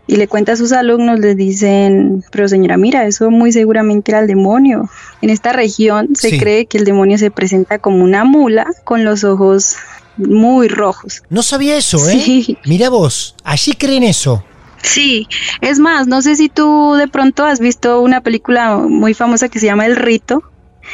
y 0.09 0.17
le 0.17 0.27
cuenta 0.27 0.55
a 0.55 0.57
sus 0.57 0.73
alumnos, 0.73 1.21
les 1.21 1.37
dicen, 1.37 2.25
pero 2.33 2.49
señora, 2.49 2.77
mira, 2.77 3.07
eso 3.07 3.31
muy 3.31 3.53
seguramente 3.53 4.11
era 4.11 4.19
el 4.19 4.27
demonio. 4.27 4.91
En 5.23 5.31
esta 5.31 5.53
región 5.53 6.17
se 6.17 6.37
cree 6.37 6.67
que 6.67 6.79
el 6.79 6.85
demonio 6.85 7.17
se 7.17 7.31
presenta 7.31 7.79
como 7.79 8.03
una 8.03 8.25
mula 8.25 8.67
con 8.83 9.05
los 9.05 9.23
ojos 9.23 9.77
muy 10.17 10.67
rojos. 10.67 11.23
No 11.31 11.45
sabía 11.45 11.77
eso, 11.77 11.99
¿eh? 12.11 12.59
Mira 12.67 12.89
vos, 12.89 13.37
allí 13.45 13.75
creen 13.75 14.03
eso. 14.03 14.43
Sí, 14.83 15.29
es 15.61 15.79
más, 15.79 16.09
no 16.09 16.23
sé 16.23 16.35
si 16.35 16.49
tú 16.49 16.95
de 16.95 17.07
pronto 17.07 17.45
has 17.45 17.61
visto 17.61 18.01
una 18.01 18.21
película 18.21 18.79
muy 18.79 19.15
famosa 19.15 19.49
que 19.49 19.61
se 19.61 19.67
llama 19.67 19.87
El 19.87 19.95
Rito. 19.95 20.43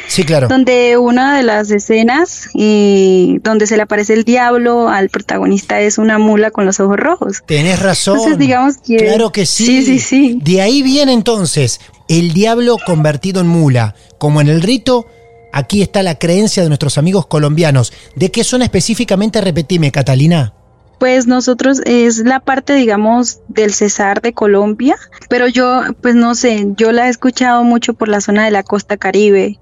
Sí, 0.07 0.23
claro. 0.23 0.47
Donde 0.47 0.97
una 0.97 1.37
de 1.37 1.43
las 1.43 1.71
escenas 1.71 2.49
y 2.53 3.39
donde 3.43 3.67
se 3.67 3.75
le 3.75 3.83
aparece 3.83 4.13
el 4.13 4.23
diablo 4.23 4.89
al 4.89 5.09
protagonista 5.09 5.81
es 5.81 5.97
una 5.97 6.17
mula 6.19 6.51
con 6.51 6.65
los 6.65 6.79
ojos 6.79 6.97
rojos. 6.97 7.43
Tenés 7.45 7.79
razón. 7.81 8.15
Entonces, 8.17 8.39
digamos 8.39 8.77
que. 8.77 8.97
Claro 8.97 9.31
que 9.31 9.45
sí. 9.45 9.65
Sí, 9.65 9.83
sí, 9.83 9.99
sí. 9.99 10.39
De 10.41 10.61
ahí 10.61 10.81
viene 10.81 11.13
entonces 11.13 11.79
el 12.07 12.33
diablo 12.33 12.77
convertido 12.85 13.41
en 13.41 13.47
mula. 13.47 13.95
Como 14.17 14.41
en 14.41 14.47
el 14.47 14.61
rito, 14.61 15.05
aquí 15.53 15.81
está 15.81 16.03
la 16.03 16.19
creencia 16.19 16.63
de 16.63 16.69
nuestros 16.69 16.97
amigos 16.97 17.25
colombianos. 17.27 17.93
¿De 18.15 18.31
qué 18.31 18.43
zona 18.43 18.65
específicamente 18.65 19.41
repetime, 19.41 19.91
Catalina? 19.91 20.54
Pues 20.99 21.27
nosotros 21.27 21.81
es 21.85 22.19
la 22.19 22.39
parte, 22.39 22.73
digamos, 22.73 23.39
del 23.47 23.73
Cesar 23.73 24.21
de 24.21 24.33
Colombia, 24.33 24.95
pero 25.29 25.47
yo, 25.47 25.81
pues 26.01 26.15
no 26.15 26.35
sé, 26.35 26.67
yo 26.77 26.91
la 26.91 27.07
he 27.07 27.09
escuchado 27.09 27.63
mucho 27.63 27.93
por 27.93 28.07
la 28.07 28.21
zona 28.21 28.45
de 28.45 28.51
la 28.51 28.63
costa 28.63 28.97
caribe. 28.97 29.59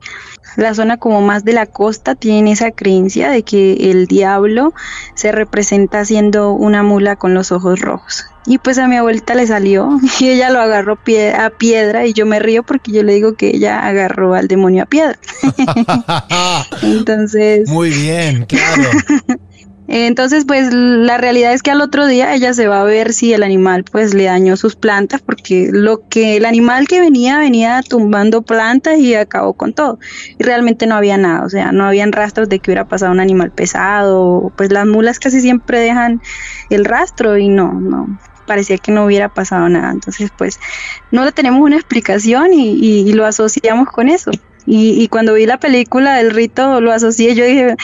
La 0.55 0.75
zona 0.75 0.97
como 0.97 1.21
más 1.21 1.43
de 1.43 1.53
la 1.53 1.65
costa 1.65 2.15
tiene 2.15 2.51
esa 2.51 2.71
creencia 2.71 3.31
de 3.31 3.43
que 3.43 3.91
el 3.91 4.05
diablo 4.05 4.73
se 5.15 5.31
representa 5.31 6.05
siendo 6.05 6.51
una 6.53 6.83
mula 6.83 7.15
con 7.15 7.33
los 7.33 7.51
ojos 7.51 7.79
rojos. 7.79 8.25
Y 8.45 8.57
pues 8.57 8.77
a 8.77 8.87
mi 8.87 8.97
abuelita 8.97 9.35
le 9.35 9.47
salió 9.47 9.99
y 10.19 10.29
ella 10.29 10.49
lo 10.49 10.59
agarró 10.59 10.93
a 10.93 11.49
piedra 11.49 12.05
y 12.05 12.13
yo 12.13 12.25
me 12.25 12.39
río 12.39 12.63
porque 12.63 12.91
yo 12.91 13.03
le 13.03 13.13
digo 13.13 13.35
que 13.35 13.47
ella 13.55 13.87
agarró 13.87 14.35
al 14.35 14.47
demonio 14.47 14.83
a 14.83 14.85
piedra. 14.85 15.17
Entonces... 16.83 17.69
Muy 17.69 17.89
bien, 17.89 18.45
claro. 18.45 18.89
Entonces, 19.87 20.45
pues 20.45 20.73
la 20.73 21.17
realidad 21.17 21.53
es 21.53 21.61
que 21.61 21.71
al 21.71 21.81
otro 21.81 22.07
día 22.07 22.33
ella 22.33 22.53
se 22.53 22.67
va 22.67 22.81
a 22.81 22.85
ver 22.85 23.11
si 23.11 23.33
el 23.33 23.43
animal 23.43 23.83
pues 23.83 24.13
le 24.13 24.25
dañó 24.25 24.55
sus 24.55 24.75
plantas, 24.75 25.21
porque 25.21 25.69
lo 25.71 26.07
que 26.07 26.37
el 26.37 26.45
animal 26.45 26.87
que 26.87 27.01
venía 27.01 27.37
venía 27.37 27.81
tumbando 27.87 28.43
plantas 28.43 28.97
y 28.97 29.13
acabó 29.15 29.53
con 29.53 29.73
todo. 29.73 29.99
Y 30.39 30.43
realmente 30.43 30.87
no 30.87 30.95
había 30.95 31.17
nada, 31.17 31.45
o 31.45 31.49
sea, 31.49 31.71
no 31.71 31.85
habían 31.85 32.13
rastros 32.13 32.47
de 32.47 32.59
que 32.59 32.71
hubiera 32.71 32.85
pasado 32.85 33.11
un 33.11 33.19
animal 33.19 33.51
pesado, 33.51 34.53
pues 34.55 34.71
las 34.71 34.85
mulas 34.85 35.19
casi 35.19 35.41
siempre 35.41 35.79
dejan 35.79 36.21
el 36.69 36.85
rastro 36.85 37.37
y 37.37 37.49
no, 37.49 37.73
no, 37.73 38.19
parecía 38.47 38.77
que 38.77 38.91
no 38.91 39.05
hubiera 39.05 39.29
pasado 39.33 39.67
nada. 39.67 39.91
Entonces, 39.91 40.31
pues 40.37 40.59
no 41.11 41.25
le 41.25 41.33
tenemos 41.33 41.61
una 41.61 41.75
explicación 41.75 42.53
y, 42.53 42.73
y 42.79 43.13
lo 43.13 43.25
asociamos 43.25 43.89
con 43.89 44.07
eso. 44.07 44.31
Y, 44.65 45.07
cuando 45.09 45.33
vi 45.33 45.45
la 45.45 45.59
película 45.59 46.15
del 46.15 46.31
rito 46.31 46.79
lo 46.79 46.91
asocié, 46.93 47.35
yo 47.35 47.45
dije, 47.45 47.75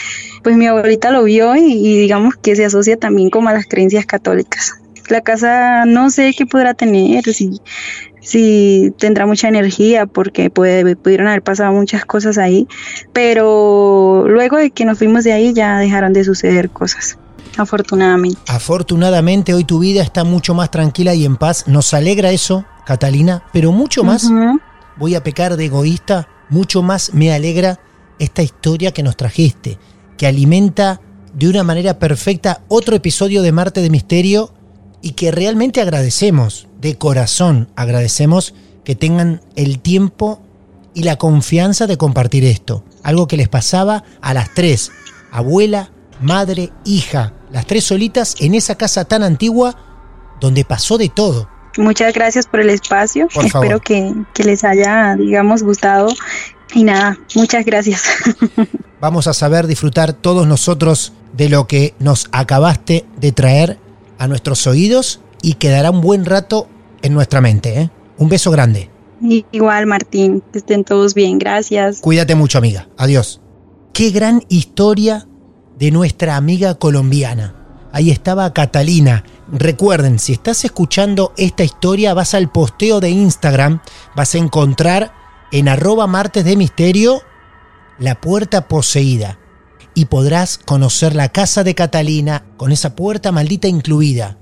pues 0.44 0.56
mi 0.56 0.68
abuelita 0.68 1.12
lo 1.12 1.24
vio 1.24 1.56
y, 1.56 1.98
digamos 2.00 2.36
que 2.36 2.56
se 2.56 2.66
asocia 2.66 2.98
también 2.98 3.30
como 3.30 3.50
a 3.50 3.54
las 3.54 3.66
creencias 3.68 4.06
católicas. 4.06 4.76
La 5.10 5.22
casa 5.22 5.86
no 5.86 6.10
sé 6.10 6.34
qué 6.38 6.46
podrá 6.46 6.76
tener, 6.76 7.24
si, 7.34 7.60
si 8.22 8.94
tendrá 8.98 9.26
mucha 9.26 9.48
energía, 9.48 10.06
porque 10.06 10.50
puede, 10.50 10.96
pudieron 10.96 11.28
haber 11.28 11.42
pasado 11.42 11.74
muchas 11.74 12.06
cosas 12.06 12.38
ahí, 12.38 12.68
pero 13.12 14.26
luego 14.28 14.58
de 14.58 14.72
que 14.72 14.86
nos 14.86 15.00
fuimos 15.00 15.24
de 15.24 15.34
ahí 15.34 15.54
ya 15.54 15.80
dejaron 15.80 16.14
de 16.14 16.24
suceder 16.24 16.70
cosas. 16.70 17.18
Afortunadamente. 17.58 18.40
Afortunadamente 18.48 19.54
hoy 19.54 19.66
tu 19.66 19.80
vida 19.80 20.02
está 20.02 20.24
mucho 20.24 20.54
más 20.54 20.72
tranquila 20.72 21.14
y 21.14 21.26
en 21.26 21.36
paz. 21.36 21.68
Nos 21.68 21.94
alegra 21.94 22.32
eso, 22.32 22.66
Catalina, 22.86 23.44
pero 23.52 23.72
mucho 23.72 24.04
más, 24.04 24.32
voy 24.96 25.16
a 25.16 25.24
pecar 25.24 25.58
de 25.58 25.66
egoísta, 25.66 26.28
mucho 26.50 26.82
más 26.82 27.14
me 27.14 27.32
alegra 27.34 27.80
esta 28.20 28.44
historia 28.44 28.92
que 28.92 29.04
nos 29.04 29.18
trajiste, 29.18 29.78
que 30.18 30.28
alimenta 30.28 31.02
de 31.34 31.48
una 31.48 31.64
manera 31.64 32.00
perfecta 32.00 32.64
otro 32.68 32.96
episodio 32.96 33.42
de 33.42 33.52
Marte 33.52 33.82
de 33.82 33.90
Misterio 33.90 34.54
y 35.02 35.12
que 35.12 35.32
realmente 35.32 35.82
agradecemos, 35.82 36.68
de 36.82 36.98
corazón 36.98 37.70
agradecemos 37.76 38.54
que 38.84 38.96
tengan 38.96 39.42
el 39.56 39.80
tiempo 39.80 40.42
y 40.94 41.04
la 41.04 41.18
confianza 41.18 41.88
de 41.88 41.98
compartir 41.98 42.44
esto. 42.44 42.84
Algo 43.04 43.28
que 43.28 43.38
les 43.38 43.48
pasaba 43.48 44.04
a 44.22 44.34
las 44.34 44.54
tres, 44.54 44.92
abuela, 45.32 45.92
madre, 46.20 46.72
hija, 46.84 47.34
las 47.52 47.66
tres 47.66 47.86
solitas 47.86 48.36
en 48.40 48.56
esa 48.56 48.76
casa 48.76 49.06
tan 49.06 49.24
antigua 49.24 49.76
donde 50.42 50.66
pasó 50.66 50.98
de 50.98 51.10
todo. 51.10 51.50
Muchas 51.78 52.14
gracias 52.14 52.48
por 52.48 52.60
el 52.60 52.70
espacio. 52.70 53.28
Espero 53.44 53.80
que, 53.80 54.14
que 54.34 54.44
les 54.44 54.64
haya, 54.64 55.16
digamos, 55.16 55.64
gustado. 55.64 56.10
Y 56.74 56.84
nada, 56.84 57.18
muchas 57.36 57.66
gracias. 57.66 58.04
Vamos 59.02 59.28
a 59.28 59.34
saber 59.34 59.66
disfrutar 59.68 60.14
todos 60.14 60.46
nosotros 60.46 61.14
de 61.34 61.50
lo 61.50 61.68
que 61.68 61.94
nos 62.00 62.28
acabaste 62.32 63.06
de 63.18 63.32
traer 63.32 63.80
a 64.18 64.28
nuestros 64.28 64.68
oídos 64.68 65.22
y 65.42 65.54
quedará 65.54 65.92
un 65.92 66.02
buen 66.02 66.26
rato 66.26 66.68
en 67.02 67.14
nuestra 67.14 67.42
mente. 67.42 67.80
¿eh? 67.80 67.90
Un 68.18 68.30
beso 68.30 68.52
grande. 68.52 68.90
Igual, 69.52 69.86
Martín, 69.86 70.42
que 70.52 70.60
estén 70.60 70.84
todos 70.84 71.14
bien, 71.14 71.40
gracias. 71.40 72.00
Cuídate 72.00 72.36
mucho, 72.36 72.58
amiga. 72.58 72.88
Adiós. 72.98 73.42
Qué 73.94 74.12
gran 74.12 74.44
historia 74.50 75.28
de 75.78 75.92
nuestra 75.92 76.36
amiga 76.36 76.76
colombiana. 76.76 77.59
Ahí 77.92 78.12
estaba 78.12 78.54
Catalina. 78.54 79.24
Recuerden, 79.52 80.20
si 80.20 80.34
estás 80.34 80.64
escuchando 80.64 81.34
esta 81.38 81.64
historia, 81.64 82.14
vas 82.14 82.34
al 82.34 82.52
posteo 82.52 83.00
de 83.00 83.10
Instagram, 83.10 83.82
vas 84.16 84.36
a 84.36 84.38
encontrar 84.38 85.14
en 85.52 85.68
arroba 85.68 86.06
martes 86.08 86.46
de 86.46 86.56
misterio 86.56 87.22
la 87.98 88.22
puerta 88.22 88.68
poseída. 88.68 89.38
y 89.96 90.06
podrás 90.06 90.60
conocer 90.60 91.14
la 91.14 91.30
casa 91.30 91.64
de 91.66 91.76
Catalina 91.76 92.46
con 92.56 92.72
esa 92.72 92.96
puerta 92.96 93.34
maldita 93.34 93.68
incluida. 93.68 94.38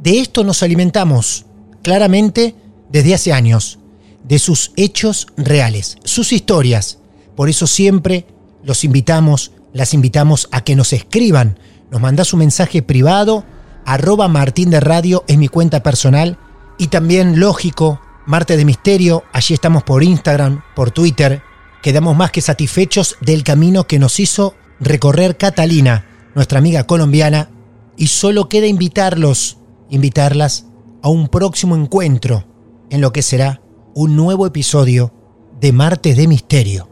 De 0.00 0.20
esto 0.20 0.44
nos 0.44 0.62
alimentamos, 0.62 1.46
claramente, 1.82 2.54
desde 2.88 3.14
hace 3.14 3.32
años, 3.32 3.80
de 4.22 4.38
sus 4.38 4.70
hechos 4.76 5.26
reales, 5.36 5.96
sus 6.04 6.32
historias. 6.32 6.98
Por 7.34 7.48
eso 7.48 7.66
siempre 7.66 8.26
los 8.62 8.84
invitamos, 8.84 9.50
las 9.72 9.94
invitamos 9.94 10.48
a 10.52 10.62
que 10.62 10.76
nos 10.76 10.92
escriban. 10.92 11.58
Nos 11.92 12.00
mandás 12.00 12.32
un 12.32 12.38
mensaje 12.38 12.80
privado, 12.80 13.44
arroba 13.84 14.26
Martín 14.26 14.70
de 14.70 14.80
Radio 14.80 15.24
es 15.28 15.36
mi 15.36 15.48
cuenta 15.48 15.82
personal. 15.82 16.38
Y 16.78 16.86
también, 16.86 17.38
lógico, 17.38 18.00
Marte 18.24 18.56
de 18.56 18.64
Misterio, 18.64 19.24
allí 19.30 19.52
estamos 19.52 19.82
por 19.82 20.02
Instagram, 20.02 20.62
por 20.74 20.90
Twitter. 20.90 21.42
Quedamos 21.82 22.16
más 22.16 22.30
que 22.30 22.40
satisfechos 22.40 23.18
del 23.20 23.44
camino 23.44 23.86
que 23.86 23.98
nos 23.98 24.20
hizo 24.20 24.54
recorrer 24.80 25.36
Catalina, 25.36 26.06
nuestra 26.34 26.60
amiga 26.60 26.84
colombiana, 26.84 27.50
y 27.98 28.06
solo 28.06 28.48
queda 28.48 28.66
invitarlos, 28.66 29.58
invitarlas 29.90 30.64
a 31.02 31.10
un 31.10 31.28
próximo 31.28 31.76
encuentro 31.76 32.46
en 32.88 33.02
lo 33.02 33.12
que 33.12 33.20
será 33.20 33.60
un 33.94 34.16
nuevo 34.16 34.46
episodio 34.46 35.12
de 35.60 35.72
Martes 35.72 36.16
de 36.16 36.26
Misterio. 36.26 36.88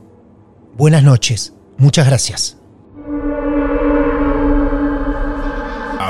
Buenas 0.77 1.03
noches, 1.03 1.55
muchas 1.79 2.07
gracias. 2.07 2.60